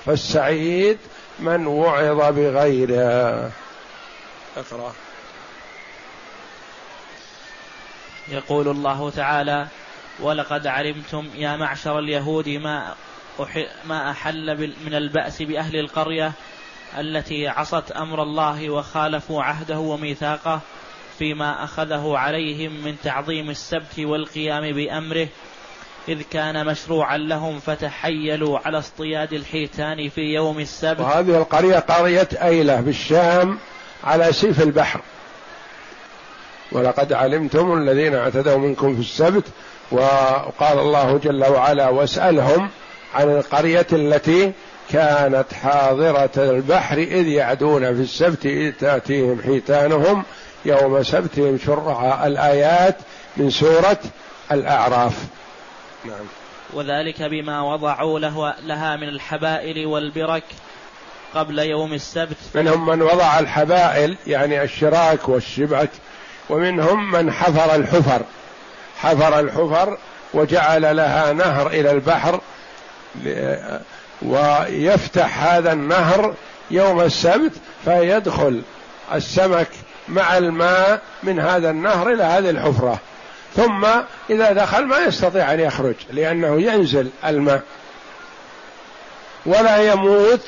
فالسعيد 0.06 0.98
من 1.38 1.66
وعظ 1.66 2.34
بغيره. 2.34 3.50
اقرأ. 4.56 4.92
يقول 8.30 8.68
الله 8.68 9.10
تعالى 9.10 9.66
ولقد 10.20 10.66
علمتم 10.66 11.26
يا 11.36 11.56
معشر 11.56 11.98
اليهود 11.98 12.48
ما 12.48 12.94
ما 13.84 14.10
أحل 14.10 14.72
من 14.86 14.94
البأس 14.94 15.42
بأهل 15.42 15.76
القرية 15.76 16.32
التي 16.98 17.48
عصت 17.48 17.90
أمر 17.90 18.22
الله 18.22 18.70
وخالفوا 18.70 19.42
عهده 19.42 19.78
وميثاقه 19.78 20.60
فيما 21.18 21.64
أخذه 21.64 22.12
عليهم 22.16 22.84
من 22.84 22.96
تعظيم 23.04 23.50
السبت 23.50 23.98
والقيام 23.98 24.72
بأمره 24.72 25.28
إذ 26.08 26.22
كان 26.22 26.66
مشروعا 26.66 27.18
لهم 27.18 27.58
فتحيلوا 27.58 28.58
على 28.58 28.78
اصطياد 28.78 29.32
الحيتان 29.32 30.08
في 30.08 30.20
يوم 30.20 30.58
السبت. 30.58 31.00
وهذه 31.00 31.36
القرية 31.38 31.78
قرية 31.78 32.28
أيلة 32.42 32.80
بالشام 32.80 33.58
على 34.04 34.32
سيف 34.32 34.62
البحر. 34.62 35.00
ولقد 36.72 37.12
علمتم 37.12 37.78
الذين 37.78 38.14
اعتدوا 38.14 38.58
منكم 38.58 38.94
في 38.94 39.00
السبت 39.00 39.44
وقال 39.90 40.78
الله 40.78 41.20
جل 41.24 41.44
وعلا 41.44 41.88
واسألهم 41.88 42.70
عن 43.14 43.30
القرية 43.30 43.86
التي 43.92 44.52
كانت 44.90 45.46
حاضرة 45.62 46.30
البحر 46.36 46.98
إذ 46.98 47.28
يعدون 47.28 47.94
في 47.94 48.02
السبت 48.02 48.46
إذ 48.46 48.72
تأتيهم 48.72 49.40
حيتانهم 49.42 50.24
يوم 50.64 51.02
سبتهم 51.02 51.58
شرعا 51.66 52.26
الآيات 52.26 52.96
من 53.36 53.50
سورة 53.50 53.98
الأعراف. 54.52 55.24
نعم. 56.04 56.26
وذلك 56.72 57.22
بما 57.22 57.62
وضعوا 57.62 58.18
له 58.18 58.54
لها 58.66 58.96
من 58.96 59.08
الحبائل 59.08 59.86
والبرك 59.86 60.44
قبل 61.34 61.58
يوم 61.58 61.92
السبت. 61.92 62.36
منهم 62.54 62.86
من 62.86 63.02
وضع 63.02 63.38
الحبائل 63.38 64.16
يعني 64.26 64.62
الشراك 64.62 65.28
والشبك 65.28 65.90
ومنهم 66.50 67.10
من 67.10 67.32
حفر 67.32 67.74
الحفر. 67.74 68.22
حفر 68.98 69.40
الحفر 69.40 69.98
وجعل 70.34 70.96
لها 70.96 71.32
نهر 71.32 71.66
إلى 71.66 71.90
البحر 71.90 72.40
ويفتح 74.22 75.42
هذا 75.44 75.72
النهر 75.72 76.34
يوم 76.70 77.00
السبت 77.00 77.52
فيدخل 77.84 78.62
السمك 79.14 79.68
مع 80.08 80.38
الماء 80.38 81.02
من 81.22 81.40
هذا 81.40 81.70
النهر 81.70 82.12
إلى 82.12 82.22
هذه 82.22 82.50
الحفرة. 82.50 82.98
ثم 83.56 83.86
إذا 84.30 84.52
دخل 84.52 84.84
ما 84.84 84.98
يستطيع 84.98 85.54
أن 85.54 85.60
يخرج 85.60 85.94
لأنه 86.10 86.62
ينزل 86.62 87.10
الماء. 87.24 87.62
ولا 89.46 89.92
يموت 89.92 90.40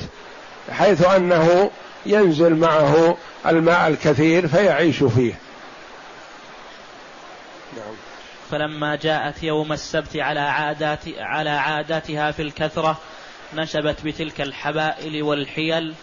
حيث 0.71 1.05
أنه 1.05 1.71
ينزل 2.05 2.55
معه 2.55 3.17
الماء 3.45 3.87
الكثير 3.87 4.47
فيعيش 4.47 5.03
فيه 5.03 5.33
نعم. 7.77 7.95
فلما 8.51 8.95
جاءت 8.95 9.43
يوم 9.43 9.73
السبت 9.73 10.17
على 10.17 10.39
عادات 10.39 10.99
على 11.17 11.49
عاداتها 11.49 12.31
في 12.31 12.41
الكثرة 12.41 12.99
نشبت 13.53 14.05
بتلك 14.05 14.41
الحبائل 14.41 15.23
والحيل 15.23 15.93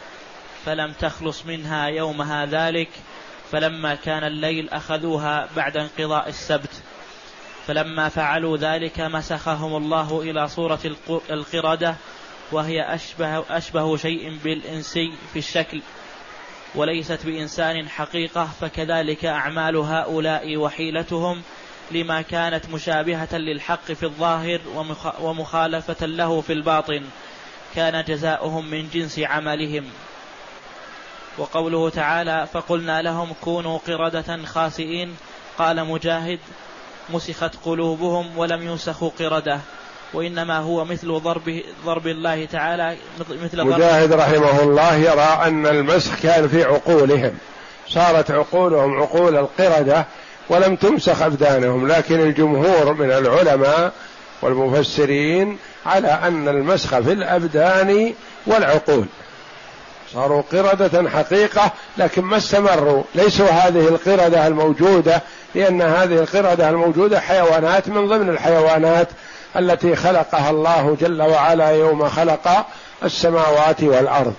فلم 0.65 0.93
تخلص 0.93 1.47
منها 1.47 1.87
يومها 1.87 2.47
ذلك 2.47 2.89
فلما 3.53 3.95
كان 3.95 4.25
الليل 4.25 4.69
أخذوها 4.69 5.49
بعد 5.57 5.77
انقضاء 5.77 6.29
السبت. 6.29 6.83
فلما 7.67 8.09
فعلوا 8.09 8.57
ذلك 8.57 9.01
مسخهم 9.01 9.77
الله 9.77 10.21
إلى 10.23 10.49
صورة 10.49 10.81
القردة 11.31 11.95
وهي 12.53 12.95
أشبه, 12.95 13.45
أشبه 13.51 13.97
شيء 13.97 14.39
بالإنسي 14.45 15.13
في 15.33 15.39
الشكل 15.39 15.83
وليست 16.75 17.27
بإنسان 17.27 17.89
حقيقة 17.89 18.49
فكذلك 18.61 19.25
أعمال 19.25 19.77
هؤلاء 19.77 20.57
وحيلتهم 20.57 21.43
لما 21.91 22.23
كانت 22.23 22.69
مشابهة 22.69 23.37
للحق 23.37 23.93
في 23.93 24.03
الظاهر 24.03 24.61
ومخالفة 25.21 26.07
له 26.07 26.41
في 26.41 26.53
الباطن 26.53 27.03
كان 27.75 28.05
جزاؤهم 28.05 28.71
من 28.71 28.89
جنس 28.95 29.19
عملهم. 29.19 29.85
وقوله 31.39 31.91
تعالى 31.91 32.47
فقلنا 32.53 33.03
لهم 33.03 33.33
كونوا 33.45 33.79
قردة 33.79 34.45
خاسئين 34.45 35.17
قال 35.59 35.85
مجاهد 35.85 36.39
مسخت 37.11 37.57
قلوبهم 37.65 38.39
ولم 38.39 38.63
ينسخوا 38.63 39.11
قردة 39.19 39.61
وإنما 40.15 40.59
هو 40.59 40.85
مثل 40.85 41.21
ضرب 41.21 41.63
ضرب 41.85 42.07
الله 42.07 42.45
تعالى 42.45 42.97
مثل 43.31 43.65
مجاهد 43.65 44.13
رحمه 44.13 44.63
الله 44.63 44.95
يرى 44.95 45.39
أن 45.47 45.67
المسخ 45.67 46.21
كان 46.23 46.49
في 46.49 46.65
عقولهم. 46.65 47.39
صارت 47.89 48.31
عقولهم 48.31 49.03
عقول 49.03 49.37
القردة 49.37 50.07
ولم 50.49 50.77
تمسخ 50.77 51.23
أبدانهم 51.23 51.89
لكن 51.89 52.21
الجمهور 52.21 52.95
من 52.95 53.11
العلماء 53.11 53.93
والمفسرين 54.43 55.59
على 55.87 56.09
أن 56.09 56.49
المسخ 56.49 56.99
في 56.99 57.13
الأبدان 57.13 58.15
والعقول. 58.47 59.07
صاروا 60.13 60.43
قردة 60.53 61.11
حقيقة 61.11 61.73
لكن 61.99 62.23
ما 62.23 62.37
استمروا؟ 62.37 63.03
ليسوا 63.15 63.51
هذه 63.51 63.89
القردة 63.89 64.47
الموجودة 64.47 65.23
لأن 65.55 65.83
هذه 65.83 66.19
القردة 66.19 66.71
الموجودة 66.71 67.21
حيوانات 67.21 67.89
من 67.89 68.09
ضمن 68.09 68.29
الحيوانات 68.29 69.09
التي 69.57 69.97
خلقها 69.97 70.51
الله 70.51 70.97
جل 71.01 71.23
وعلا 71.23 71.71
يوم 71.71 72.09
خلق 72.09 72.67
السماوات 73.05 73.83
والأرض. 73.83 74.35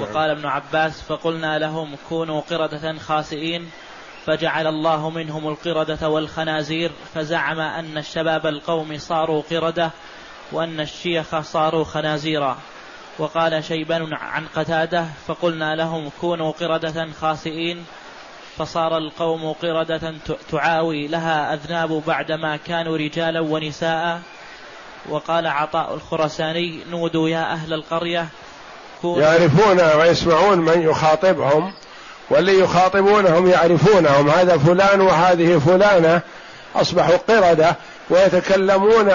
وقال 0.00 0.30
ابن 0.30 0.46
عباس 0.46 1.02
فقلنا 1.02 1.58
لهم 1.58 1.96
كونوا 2.08 2.40
قردة 2.40 2.98
خاسئين 2.98 3.70
فجعل 4.26 4.66
الله 4.66 5.10
منهم 5.10 5.48
القردة 5.48 6.08
والخنازير 6.08 6.92
فزعم 7.14 7.60
أن 7.60 7.98
الشباب 7.98 8.46
القوم 8.46 8.98
صاروا 8.98 9.42
قردة 9.50 9.90
وأن 10.52 10.80
الشيخ 10.80 11.40
صاروا 11.40 11.84
خنازيرا. 11.84 12.58
وقال 13.18 13.64
شيبان 13.64 14.14
عن 14.14 14.46
قتادة 14.46 15.04
فقلنا 15.26 15.74
لهم 15.74 16.10
كونوا 16.20 16.52
قردة 16.52 17.06
خاسئين 17.20 17.84
فصار 18.56 18.98
القوم 18.98 19.52
قردة 19.52 20.14
تعاوي 20.50 21.06
لها 21.08 21.54
أذناب 21.54 22.02
بعدما 22.06 22.56
كانوا 22.56 22.96
رجالا 22.96 23.40
ونساء. 23.40 24.22
وقال 25.08 25.46
عطاء 25.46 25.94
الخرساني 25.94 26.84
نودوا 26.90 27.28
يا 27.28 27.52
أهل 27.52 27.72
القرية 27.72 28.28
يعرفون. 29.04 29.80
ويسمعون 29.98 30.58
من 30.58 30.82
يخاطبهم 30.82 31.72
واللي 32.30 32.58
يخاطبونهم 32.58 33.50
يعرفونهم. 33.50 34.30
هذا 34.30 34.58
فلان 34.58 35.00
وهذه 35.00 35.58
فلانة. 35.58 36.20
أصبحوا 36.76 37.16
قردة 37.16 37.76
ويتكلمون 38.10 39.12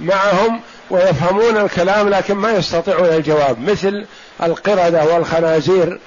معهم 0.00 0.60
ويفهمون 0.90 1.56
الكلام 1.56 2.08
لكن 2.08 2.34
ما 2.34 2.52
يستطيعون 2.52 3.06
الجواب. 3.06 3.60
مثل 3.60 4.06
القردة 4.42 5.04
والخنازير 5.04 5.98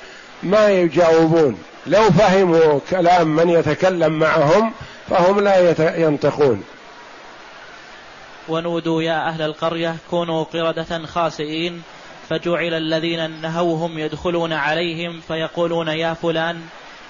ما 0.44 0.70
يجاوبون. 0.70 1.58
لو 1.88 2.04
فهموا 2.12 2.80
كلام 2.90 3.36
من 3.36 3.50
يتكلم 3.50 4.14
معهم 4.14 4.74
فهم 5.10 5.40
لا 5.40 6.00
ينطقون. 6.00 6.64
ونودوا 8.48 9.02
يا 9.02 9.28
أهل 9.30 9.42
القرية 9.42 9.96
كونوا 10.10 10.44
قردة 10.44 11.06
خاسئين. 11.06 11.82
فجعل 12.30 12.74
الذين 12.74 13.42
نهوهم 13.42 14.00
يدخلون 14.00 14.54
عليهم 14.54 15.22
فيقولون 15.28 15.88
يا 15.88 16.14
فلان 16.14 16.62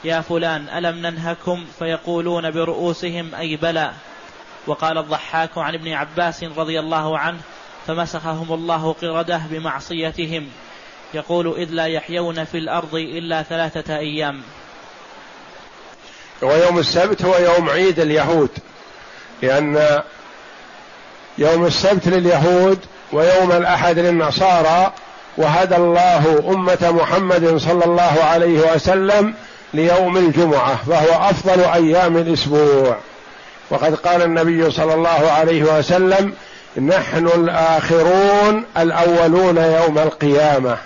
يا 0.04 0.21
فلان 0.21 0.69
ألم 0.69 1.08
ننهكم؟ 1.08 1.65
فيقولون 1.80 2.51
برؤوسهم 2.51 3.36
أي 3.36 3.56
بلى. 3.56 3.91
وقال 4.67 4.97
الضحاك 4.97 5.58
عن 5.58 5.73
ابن 5.73 5.93
عباس 5.93 6.43
رضي 6.43 6.80
الله 6.80 7.19
عنه 7.19 7.38
فمسخهم 7.88 8.54
الله 8.54 8.93
قردة 9.01 9.41
بمعصيتهم. 9.49 10.49
يقول 11.13 11.56
إذ 11.58 11.69
لا 11.69 11.86
يحيون 11.86 12.43
في 12.43 12.58
الأرض 12.58 12.95
إلا 12.95 13.43
ثلاثة 13.43 13.97
أيام. 13.97 14.41
ويوم 16.41 16.80
السبت 16.80 17.25
هو 17.25 17.38
يوم 17.38 17.69
عيد 17.69 17.99
اليهود 17.99 18.49
لأن 19.41 20.01
يوم 21.38 21.65
السبت 21.65 22.08
لليهود 22.08 22.80
ويوم 23.13 23.51
الأحد 23.51 23.99
للنصارى 23.99 24.93
وهدى 25.37 25.75
الله 25.75 26.43
أمة 26.49 26.91
محمد 27.01 27.57
صلى 27.57 27.85
الله 27.85 28.23
عليه 28.23 28.73
وسلم 28.73 29.33
ليوم 29.73 30.17
الجمعة 30.17 30.75
فهو 30.89 31.29
أفضل 31.29 31.59
أيام 31.61 32.17
الأسبوع. 32.17 32.97
وقد 33.69 33.95
قال 33.95 34.21
النبي 34.21 34.71
صلى 34.71 34.93
الله 34.93 35.31
عليه 35.31 35.63
وسلم 35.63 36.33
نحن 36.77 37.27
الآخرون 37.27 38.65
الأولون 38.77 39.57
يوم 39.57 39.99
القيامة. 39.99 40.77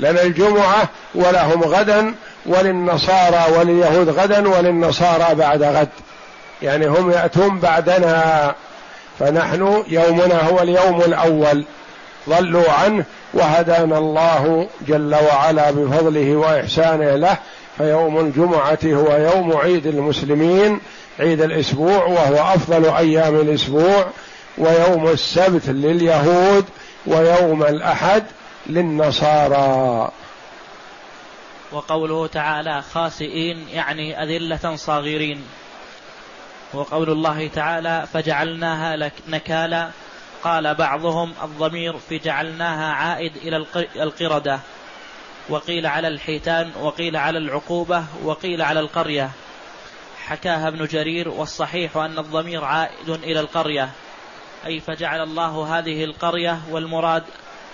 لنا 0.00 0.22
الجمعة 0.22 0.88
ولهم 1.14 1.62
غدا 1.62 2.14
وللنصارى 2.46 3.44
ولليهود 3.58 4.08
غدا 4.08 4.48
وللنصارى 4.48 5.34
بعد 5.34 5.62
غد. 5.62 5.88
يعني 6.62 6.86
هم 6.86 7.10
يأتون 7.10 7.58
بعدنا. 7.58 8.54
فنحن 9.18 9.84
يومنا 9.88 10.48
هو 10.48 10.60
اليوم 10.60 11.00
الأول. 11.00 11.64
ضلوا 12.28 12.72
عنه 12.72 13.04
وهدانا 13.34 13.98
الله 13.98 14.68
جل 14.88 15.14
وعلا 15.14 15.70
بفضله 15.70 16.36
وإحسانه 16.36 17.16
له 17.16 17.36
فيوم 17.78 18.20
الجمعة 18.20 18.78
هو 18.84 19.16
يوم 19.16 19.56
عيد 19.56 19.86
المسلمين 19.86 20.80
عيد 21.20 21.40
الأسبوع 21.40 22.04
وهو 22.04 22.54
أفضل 22.54 22.84
أيام 22.84 23.34
الأسبوع 23.40 24.06
ويوم 24.58 25.08
السبت 25.08 25.68
لليهود 25.68 26.64
ويوم 27.06 27.62
الأحد 27.62 28.24
للنصارى. 28.66 30.10
وقوله 31.72 32.26
تعالى 32.26 32.82
خاسئين 32.82 33.66
يعني 33.72 34.22
أذلة 34.22 34.76
صاغرين. 34.76 35.42
وقول 36.74 37.10
الله 37.10 37.48
تعالى 37.48 38.04
فجعلناها 38.12 39.10
نكالا 39.28 39.90
قال 40.44 40.74
بعضهم 40.74 41.32
الضمير 41.42 41.98
في 41.98 42.18
جعلناها 42.18 42.92
عائد 42.92 43.36
إلى 43.36 43.66
القردة. 43.96 44.60
وقيل 45.48 45.86
على 45.86 46.08
الحيتان 46.08 46.72
وقيل 46.80 47.16
على 47.16 47.38
العقوبة 47.38 48.04
وقيل 48.22 48.62
على 48.62 48.80
القرية. 48.80 49.30
حكاها 50.26 50.68
ابن 50.68 50.86
جرير 50.86 51.28
والصحيح 51.28 51.96
أن 51.96 52.18
الضمير 52.18 52.64
عائد 52.64 53.08
إلى 53.08 53.40
القرية. 53.40 53.90
أي 54.66 54.80
فجعل 54.80 55.22
الله 55.22 55.78
هذه 55.78 56.04
القرية 56.04 56.60
والمراد 56.70 57.22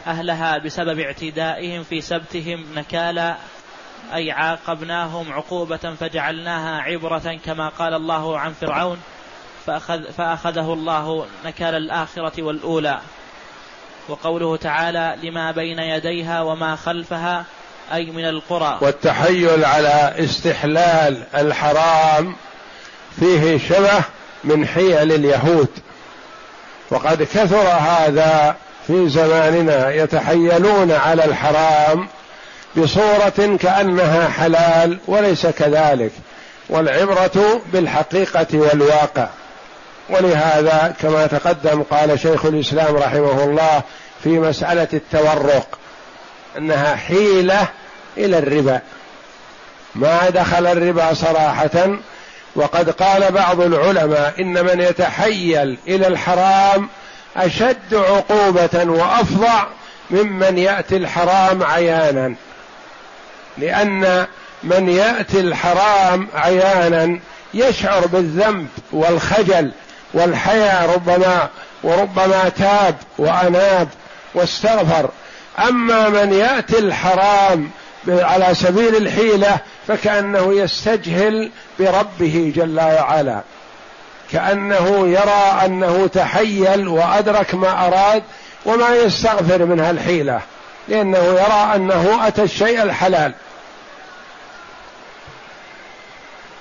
أهلها 0.07 0.59
بسبب 0.59 0.99
اعتدائهم 0.99 1.83
في 1.83 2.01
سبتهم 2.01 2.67
نكالا 2.75 3.37
أي 4.15 4.31
عاقبناهم 4.31 5.33
عقوبة 5.33 5.77
فجعلناها 5.77 6.81
عبرة 6.81 7.39
كما 7.45 7.69
قال 7.69 7.95
الله 7.95 8.39
عن 8.39 8.53
فرعون. 8.53 9.01
فأخذ 9.67 10.03
فأخذه 10.19 10.73
الله 10.73 11.27
نكال 11.45 11.75
الآخرة 11.75 12.43
والأولى. 12.43 13.01
وقوله 14.09 14.57
تعالى 14.57 15.17
لما 15.23 15.51
بين 15.51 15.79
يديها 15.79 16.43
وما 16.43 16.77
خلفها 16.77 17.45
أي 17.93 18.07
من 18.07 18.25
القرى. 18.25 18.79
والتحيل 18.81 19.65
على 19.65 20.15
استحلال 20.19 21.23
الحرام 21.35 22.37
فيه 23.21 23.59
شبه 23.69 24.03
من 24.45 24.67
حيل 24.67 25.13
اليهود. 25.13 25.69
وقد 26.91 27.23
كثر 27.23 27.69
هذا 27.69 28.57
في 28.87 29.09
زماننا 29.09 29.91
يتحيلون 29.91 30.93
على 30.93 31.25
الحرام 31.25 32.09
بصورة 32.77 33.57
كأنها 33.61 34.29
حلال 34.29 34.99
وليس 35.07 35.47
كذلك. 35.47 36.13
والعبرة 36.69 37.63
بالحقيقة 37.73 38.47
والواقع. 38.53 39.29
ولهذا 40.11 40.95
كما 41.01 41.27
تقدم 41.27 41.83
قال 41.83 42.21
شيخ 42.21 42.47
الإسلام 42.47 42.97
رحمه 42.97 43.45
الله 43.45 43.83
في 44.25 44.29
مسألة 44.29 44.89
التورق 44.93 45.79
أنها 46.59 46.97
حيلة 46.97 47.69
إلى 48.17 48.39
الربا. 48.39 48.81
ما 49.95 50.31
دخل 50.31 50.67
الربا 50.67 51.15
صراحة 51.15 51.99
وقد 52.57 52.91
قال 52.91 53.33
بعض 53.33 53.61
العلماء 53.61 54.35
إن 54.41 54.65
من 54.65 54.81
يتحيل 54.81 55.79
إلى 55.89 56.07
الحرام 56.07 56.89
أشد 57.37 57.95
عقوبة 57.95 58.85
وأفظع 58.91 59.67
ممن 60.11 60.59
يأتي 60.59 60.97
الحرام 60.97 61.63
عيانا. 61.63 62.35
لأن 63.59 64.27
من 64.63 64.89
يأتي 64.89 65.41
الحرام 65.41 66.29
عيانا 66.35 67.19
يشعر 67.55 68.07
بالذنب 68.07 68.69
والخجل 68.93 69.73
والحيا 70.15 70.87
ربما 70.95 71.49
وربما 71.83 72.49
تاب 72.59 72.95
وأناب 73.19 73.89
واستغفر. 74.35 75.11
أما 75.69 76.09
من 76.09 76.33
يأتي 76.33 76.79
الحرام 76.79 77.71
على 78.09 78.55
سبيل 78.55 78.97
الحيلة 78.97 79.59
فكأنه 79.89 80.55
يستجهل 80.55 81.51
بربه 81.79 82.53
جل 82.57 82.81
وعلا. 82.81 83.41
كأنه 84.33 85.09
يرى 85.09 85.65
أنه 85.65 86.07
تحيل 86.07 86.89
وأدرك 86.89 87.55
ما 87.55 87.87
أراد 87.87 88.23
وما 88.67 88.97
يستغفر 88.97 89.65
من 89.65 89.81
هالحيله 89.81 90.41
لأنه 90.89 91.19
يرى 91.19 91.73
أنه 91.75 92.27
أتى 92.27 92.43
الشيء 92.43 92.83
الحلال. 92.83 93.35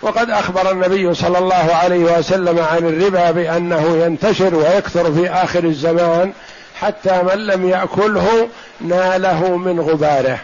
وقد 0.01 0.29
أخبر 0.29 0.71
النبي 0.71 1.13
صلى 1.13 1.37
الله 1.37 1.75
عليه 1.83 2.17
وسلم 2.17 2.59
عن 2.59 2.77
الربا 2.77 3.31
بأنه 3.31 3.97
ينتشر 4.05 4.55
ويكثر 4.55 5.13
في 5.13 5.29
آخر 5.29 5.63
الزمان 5.63 6.33
حتى 6.79 7.23
من 7.23 7.47
لم 7.47 7.69
يأكله 7.69 8.49
ناله 8.81 9.57
من 9.57 9.79
غباره. 9.79 10.39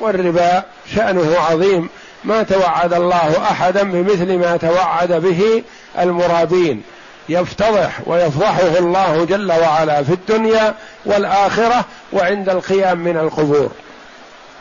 والربا 0.00 0.62
شأنه 0.94 1.36
عظيم. 1.50 1.88
ما 2.24 2.42
توعد 2.42 2.92
الله 2.92 3.42
أحدا 3.50 3.82
بمثل 3.82 4.38
ما 4.38 4.56
توعد 4.56 5.12
به 5.12 5.62
المرابين. 5.98 6.82
يفتضح 7.28 8.00
ويفضحه 8.06 8.78
الله 8.78 9.24
جل 9.24 9.52
وعلا 9.52 10.02
في 10.02 10.12
الدنيا 10.12 10.74
والآخرة 11.06 11.84
وعند 12.12 12.48
القيام 12.48 12.98
من 12.98 13.16
القبور. 13.16 13.70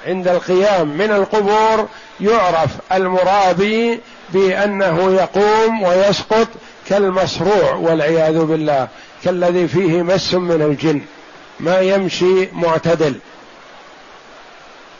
عند 0.07 0.27
القيام 0.27 0.87
من 0.87 1.11
القبور 1.11 1.87
يعرف 2.21 2.71
المرابي 2.91 3.99
بأنه 4.29 5.11
يقوم 5.11 5.83
ويسقط 5.83 6.47
كالمصروع 6.89 7.73
والعياذ 7.73 8.39
بالله 8.39 8.87
كالذي 9.23 9.67
فيه 9.67 10.01
مس 10.01 10.33
من 10.33 10.61
الجن 10.61 11.01
ما 11.59 11.79
يمشي 11.79 12.47
معتدل. 12.53 13.15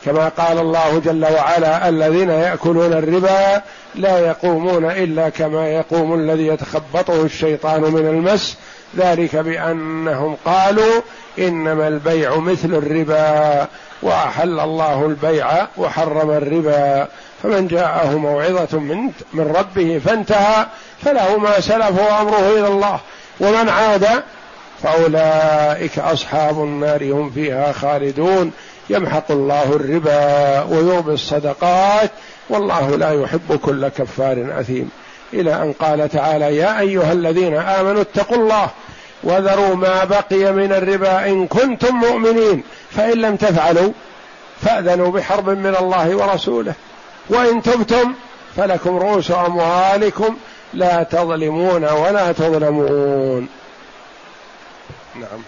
كما 0.04 0.28
قال 0.28 0.58
الله 0.58 0.98
جل 0.98 1.24
وعلا 1.24 1.88
الذين 1.88 2.30
يأكلون 2.30 2.92
الربا 2.92 3.62
لا 3.94 4.18
يقومون 4.18 4.84
إلا 4.84 5.28
كما 5.28 5.68
يقوم 5.68 6.14
الذي 6.14 6.46
يتخبطه 6.46 7.22
الشيطان 7.22 7.80
من 7.80 8.06
المس. 8.06 8.56
ذلك 8.96 9.36
بأنهم 9.36 10.36
قالوا 10.44 11.00
إنما 11.38 11.88
البيع 11.88 12.36
مثل 12.36 12.74
الربا. 12.74 13.68
وأحل 14.04 14.60
الله 14.60 15.06
البيع 15.06 15.66
وحرم 15.76 16.30
الربا. 16.30 17.08
فمن 17.42 17.68
جاءه 17.68 18.16
موعظة 18.16 18.78
من 18.78 19.10
من 19.32 19.52
ربه 19.56 20.00
فانتهى 20.04 20.66
فله 21.04 21.38
ما 21.38 21.60
سلف 21.60 21.98
وأمره 22.00 22.58
إلى 22.58 22.68
الله. 22.68 23.00
ومن 23.40 23.68
عاد 23.68 24.06
فأولئك 24.82 25.98
أصحاب 25.98 26.58
النار 26.58 27.12
هم 27.12 27.30
فيها 27.30 27.72
خالدون. 27.72 28.52
يمحق 28.90 29.30
الله 29.30 29.62
الربا 29.62 30.62
ويربي 30.62 31.12
الصدقات 31.12 32.10
والله 32.50 32.96
لا 32.96 33.22
يحب 33.22 33.58
كل 33.62 33.88
كفار 33.88 34.46
أثيم. 34.60 34.90
إلى 35.32 35.54
أن 35.62 35.72
قال 35.72 36.08
تعالى 36.08 36.56
يا 36.56 36.80
أيها 36.80 37.12
الذين 37.12 37.56
آمنوا 37.56 38.00
اتقوا 38.00 38.36
الله 38.36 38.70
وذروا 39.24 39.74
ما 39.74 40.04
بقي 40.04 40.52
من 40.52 40.72
الربا 40.72 41.26
إن 41.26 41.46
كنتم 41.46 41.96
مؤمنين. 41.96 42.62
فإن 42.90 43.18
لم 43.18 43.36
تفعلوا 43.36 43.92
فأذنوا 44.60 45.10
بحرب 45.10 45.48
من 45.48 45.76
الله 45.76 46.16
ورسوله. 46.16 46.74
وإن 47.28 47.62
تبتم 47.62 48.14
فلكم 48.56 48.96
رؤوس 48.96 49.30
أموالكم 49.30 50.36
لا 50.74 51.02
تظلمون 51.02 51.84
ولا 51.84 52.32
تظلمون. 52.32 53.48
نعم. 55.14 55.42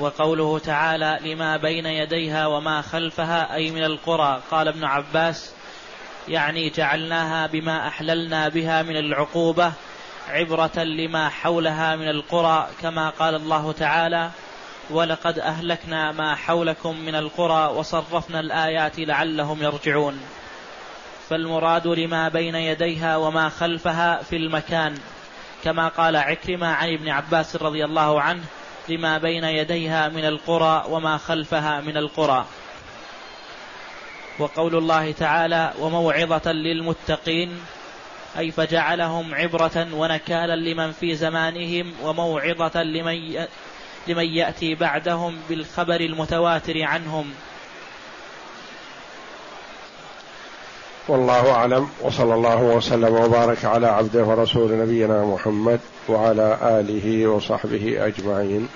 وقوله 0.00 0.58
تعالى 0.58 1.18
لما 1.24 1.56
بين 1.56 1.86
يديها 1.86 2.46
وما 2.46 2.82
خلفها 2.82 3.54
أي 3.54 3.70
من 3.70 3.84
القرى. 3.84 4.40
قال 4.50 4.68
ابن 4.68 4.84
عباس 4.84 5.50
يعني 6.28 6.70
جعلناها 6.70 7.46
بما 7.46 7.88
أحللنا 7.88 8.48
بها 8.48 8.82
من 8.82 8.96
العقوبة 8.96 9.72
عبرة 10.28 10.78
لما 10.78 11.28
حولها 11.28 11.96
من 11.96 12.08
القرى 12.08 12.68
كما 12.82 13.10
قال 13.10 13.34
الله 13.34 13.72
تعالى 13.72 14.30
ولقد 14.90 15.38
أهلكنا 15.38 16.12
ما 16.12 16.34
حولكم 16.34 16.96
من 16.96 17.14
القرى 17.14 17.66
وصرفنا 17.66 18.40
الآيات 18.40 18.98
لعلهم 18.98 19.62
يرجعون 19.62 20.20
فالمراد 21.28 21.86
لما 21.86 22.28
بين 22.28 22.54
يديها 22.54 23.16
وما 23.16 23.48
خلفها 23.48 24.22
في 24.22 24.36
المكان 24.36 24.98
كما 25.64 25.88
قال 25.88 26.16
عكرمة 26.16 26.66
عن 26.66 26.92
ابن 26.92 27.08
عباس 27.08 27.56
رضي 27.56 27.84
الله 27.84 28.20
عنه 28.20 28.42
لما 28.88 29.18
بين 29.18 29.44
يديها 29.44 30.08
من 30.08 30.24
القرى 30.24 30.84
وما 30.88 31.16
خلفها 31.16 31.80
من 31.80 31.96
القرى 31.96 32.44
وقول 34.38 34.76
الله 34.76 35.12
تعالى 35.12 35.72
وموعظة 35.80 36.52
للمتقين 36.52 37.60
أي 38.38 38.50
فجعلهم 38.50 39.34
عبرة 39.34 39.86
ونكالا 39.92 40.56
لمن 40.56 40.92
في 40.92 41.14
زمانهم 41.16 41.92
وموعظة 42.02 42.82
لمن 42.82 43.46
لمن 44.06 44.24
يأتي 44.24 44.74
بعدهم 44.74 45.36
بالخبر 45.48 46.00
المتواتر 46.00 46.82
عنهم. 46.82 47.32
والله 51.08 51.50
أعلم 51.50 51.88
وصلى 52.00 52.34
الله 52.34 52.62
وسلم 52.62 53.14
وبارك 53.14 53.64
على 53.64 53.86
عبده 53.86 54.24
ورسول 54.24 54.78
نبينا 54.78 55.24
محمد 55.24 55.80
وعلى 56.08 56.58
آله 56.62 57.26
وصحبه 57.26 58.06
أجمعين. 58.06 58.68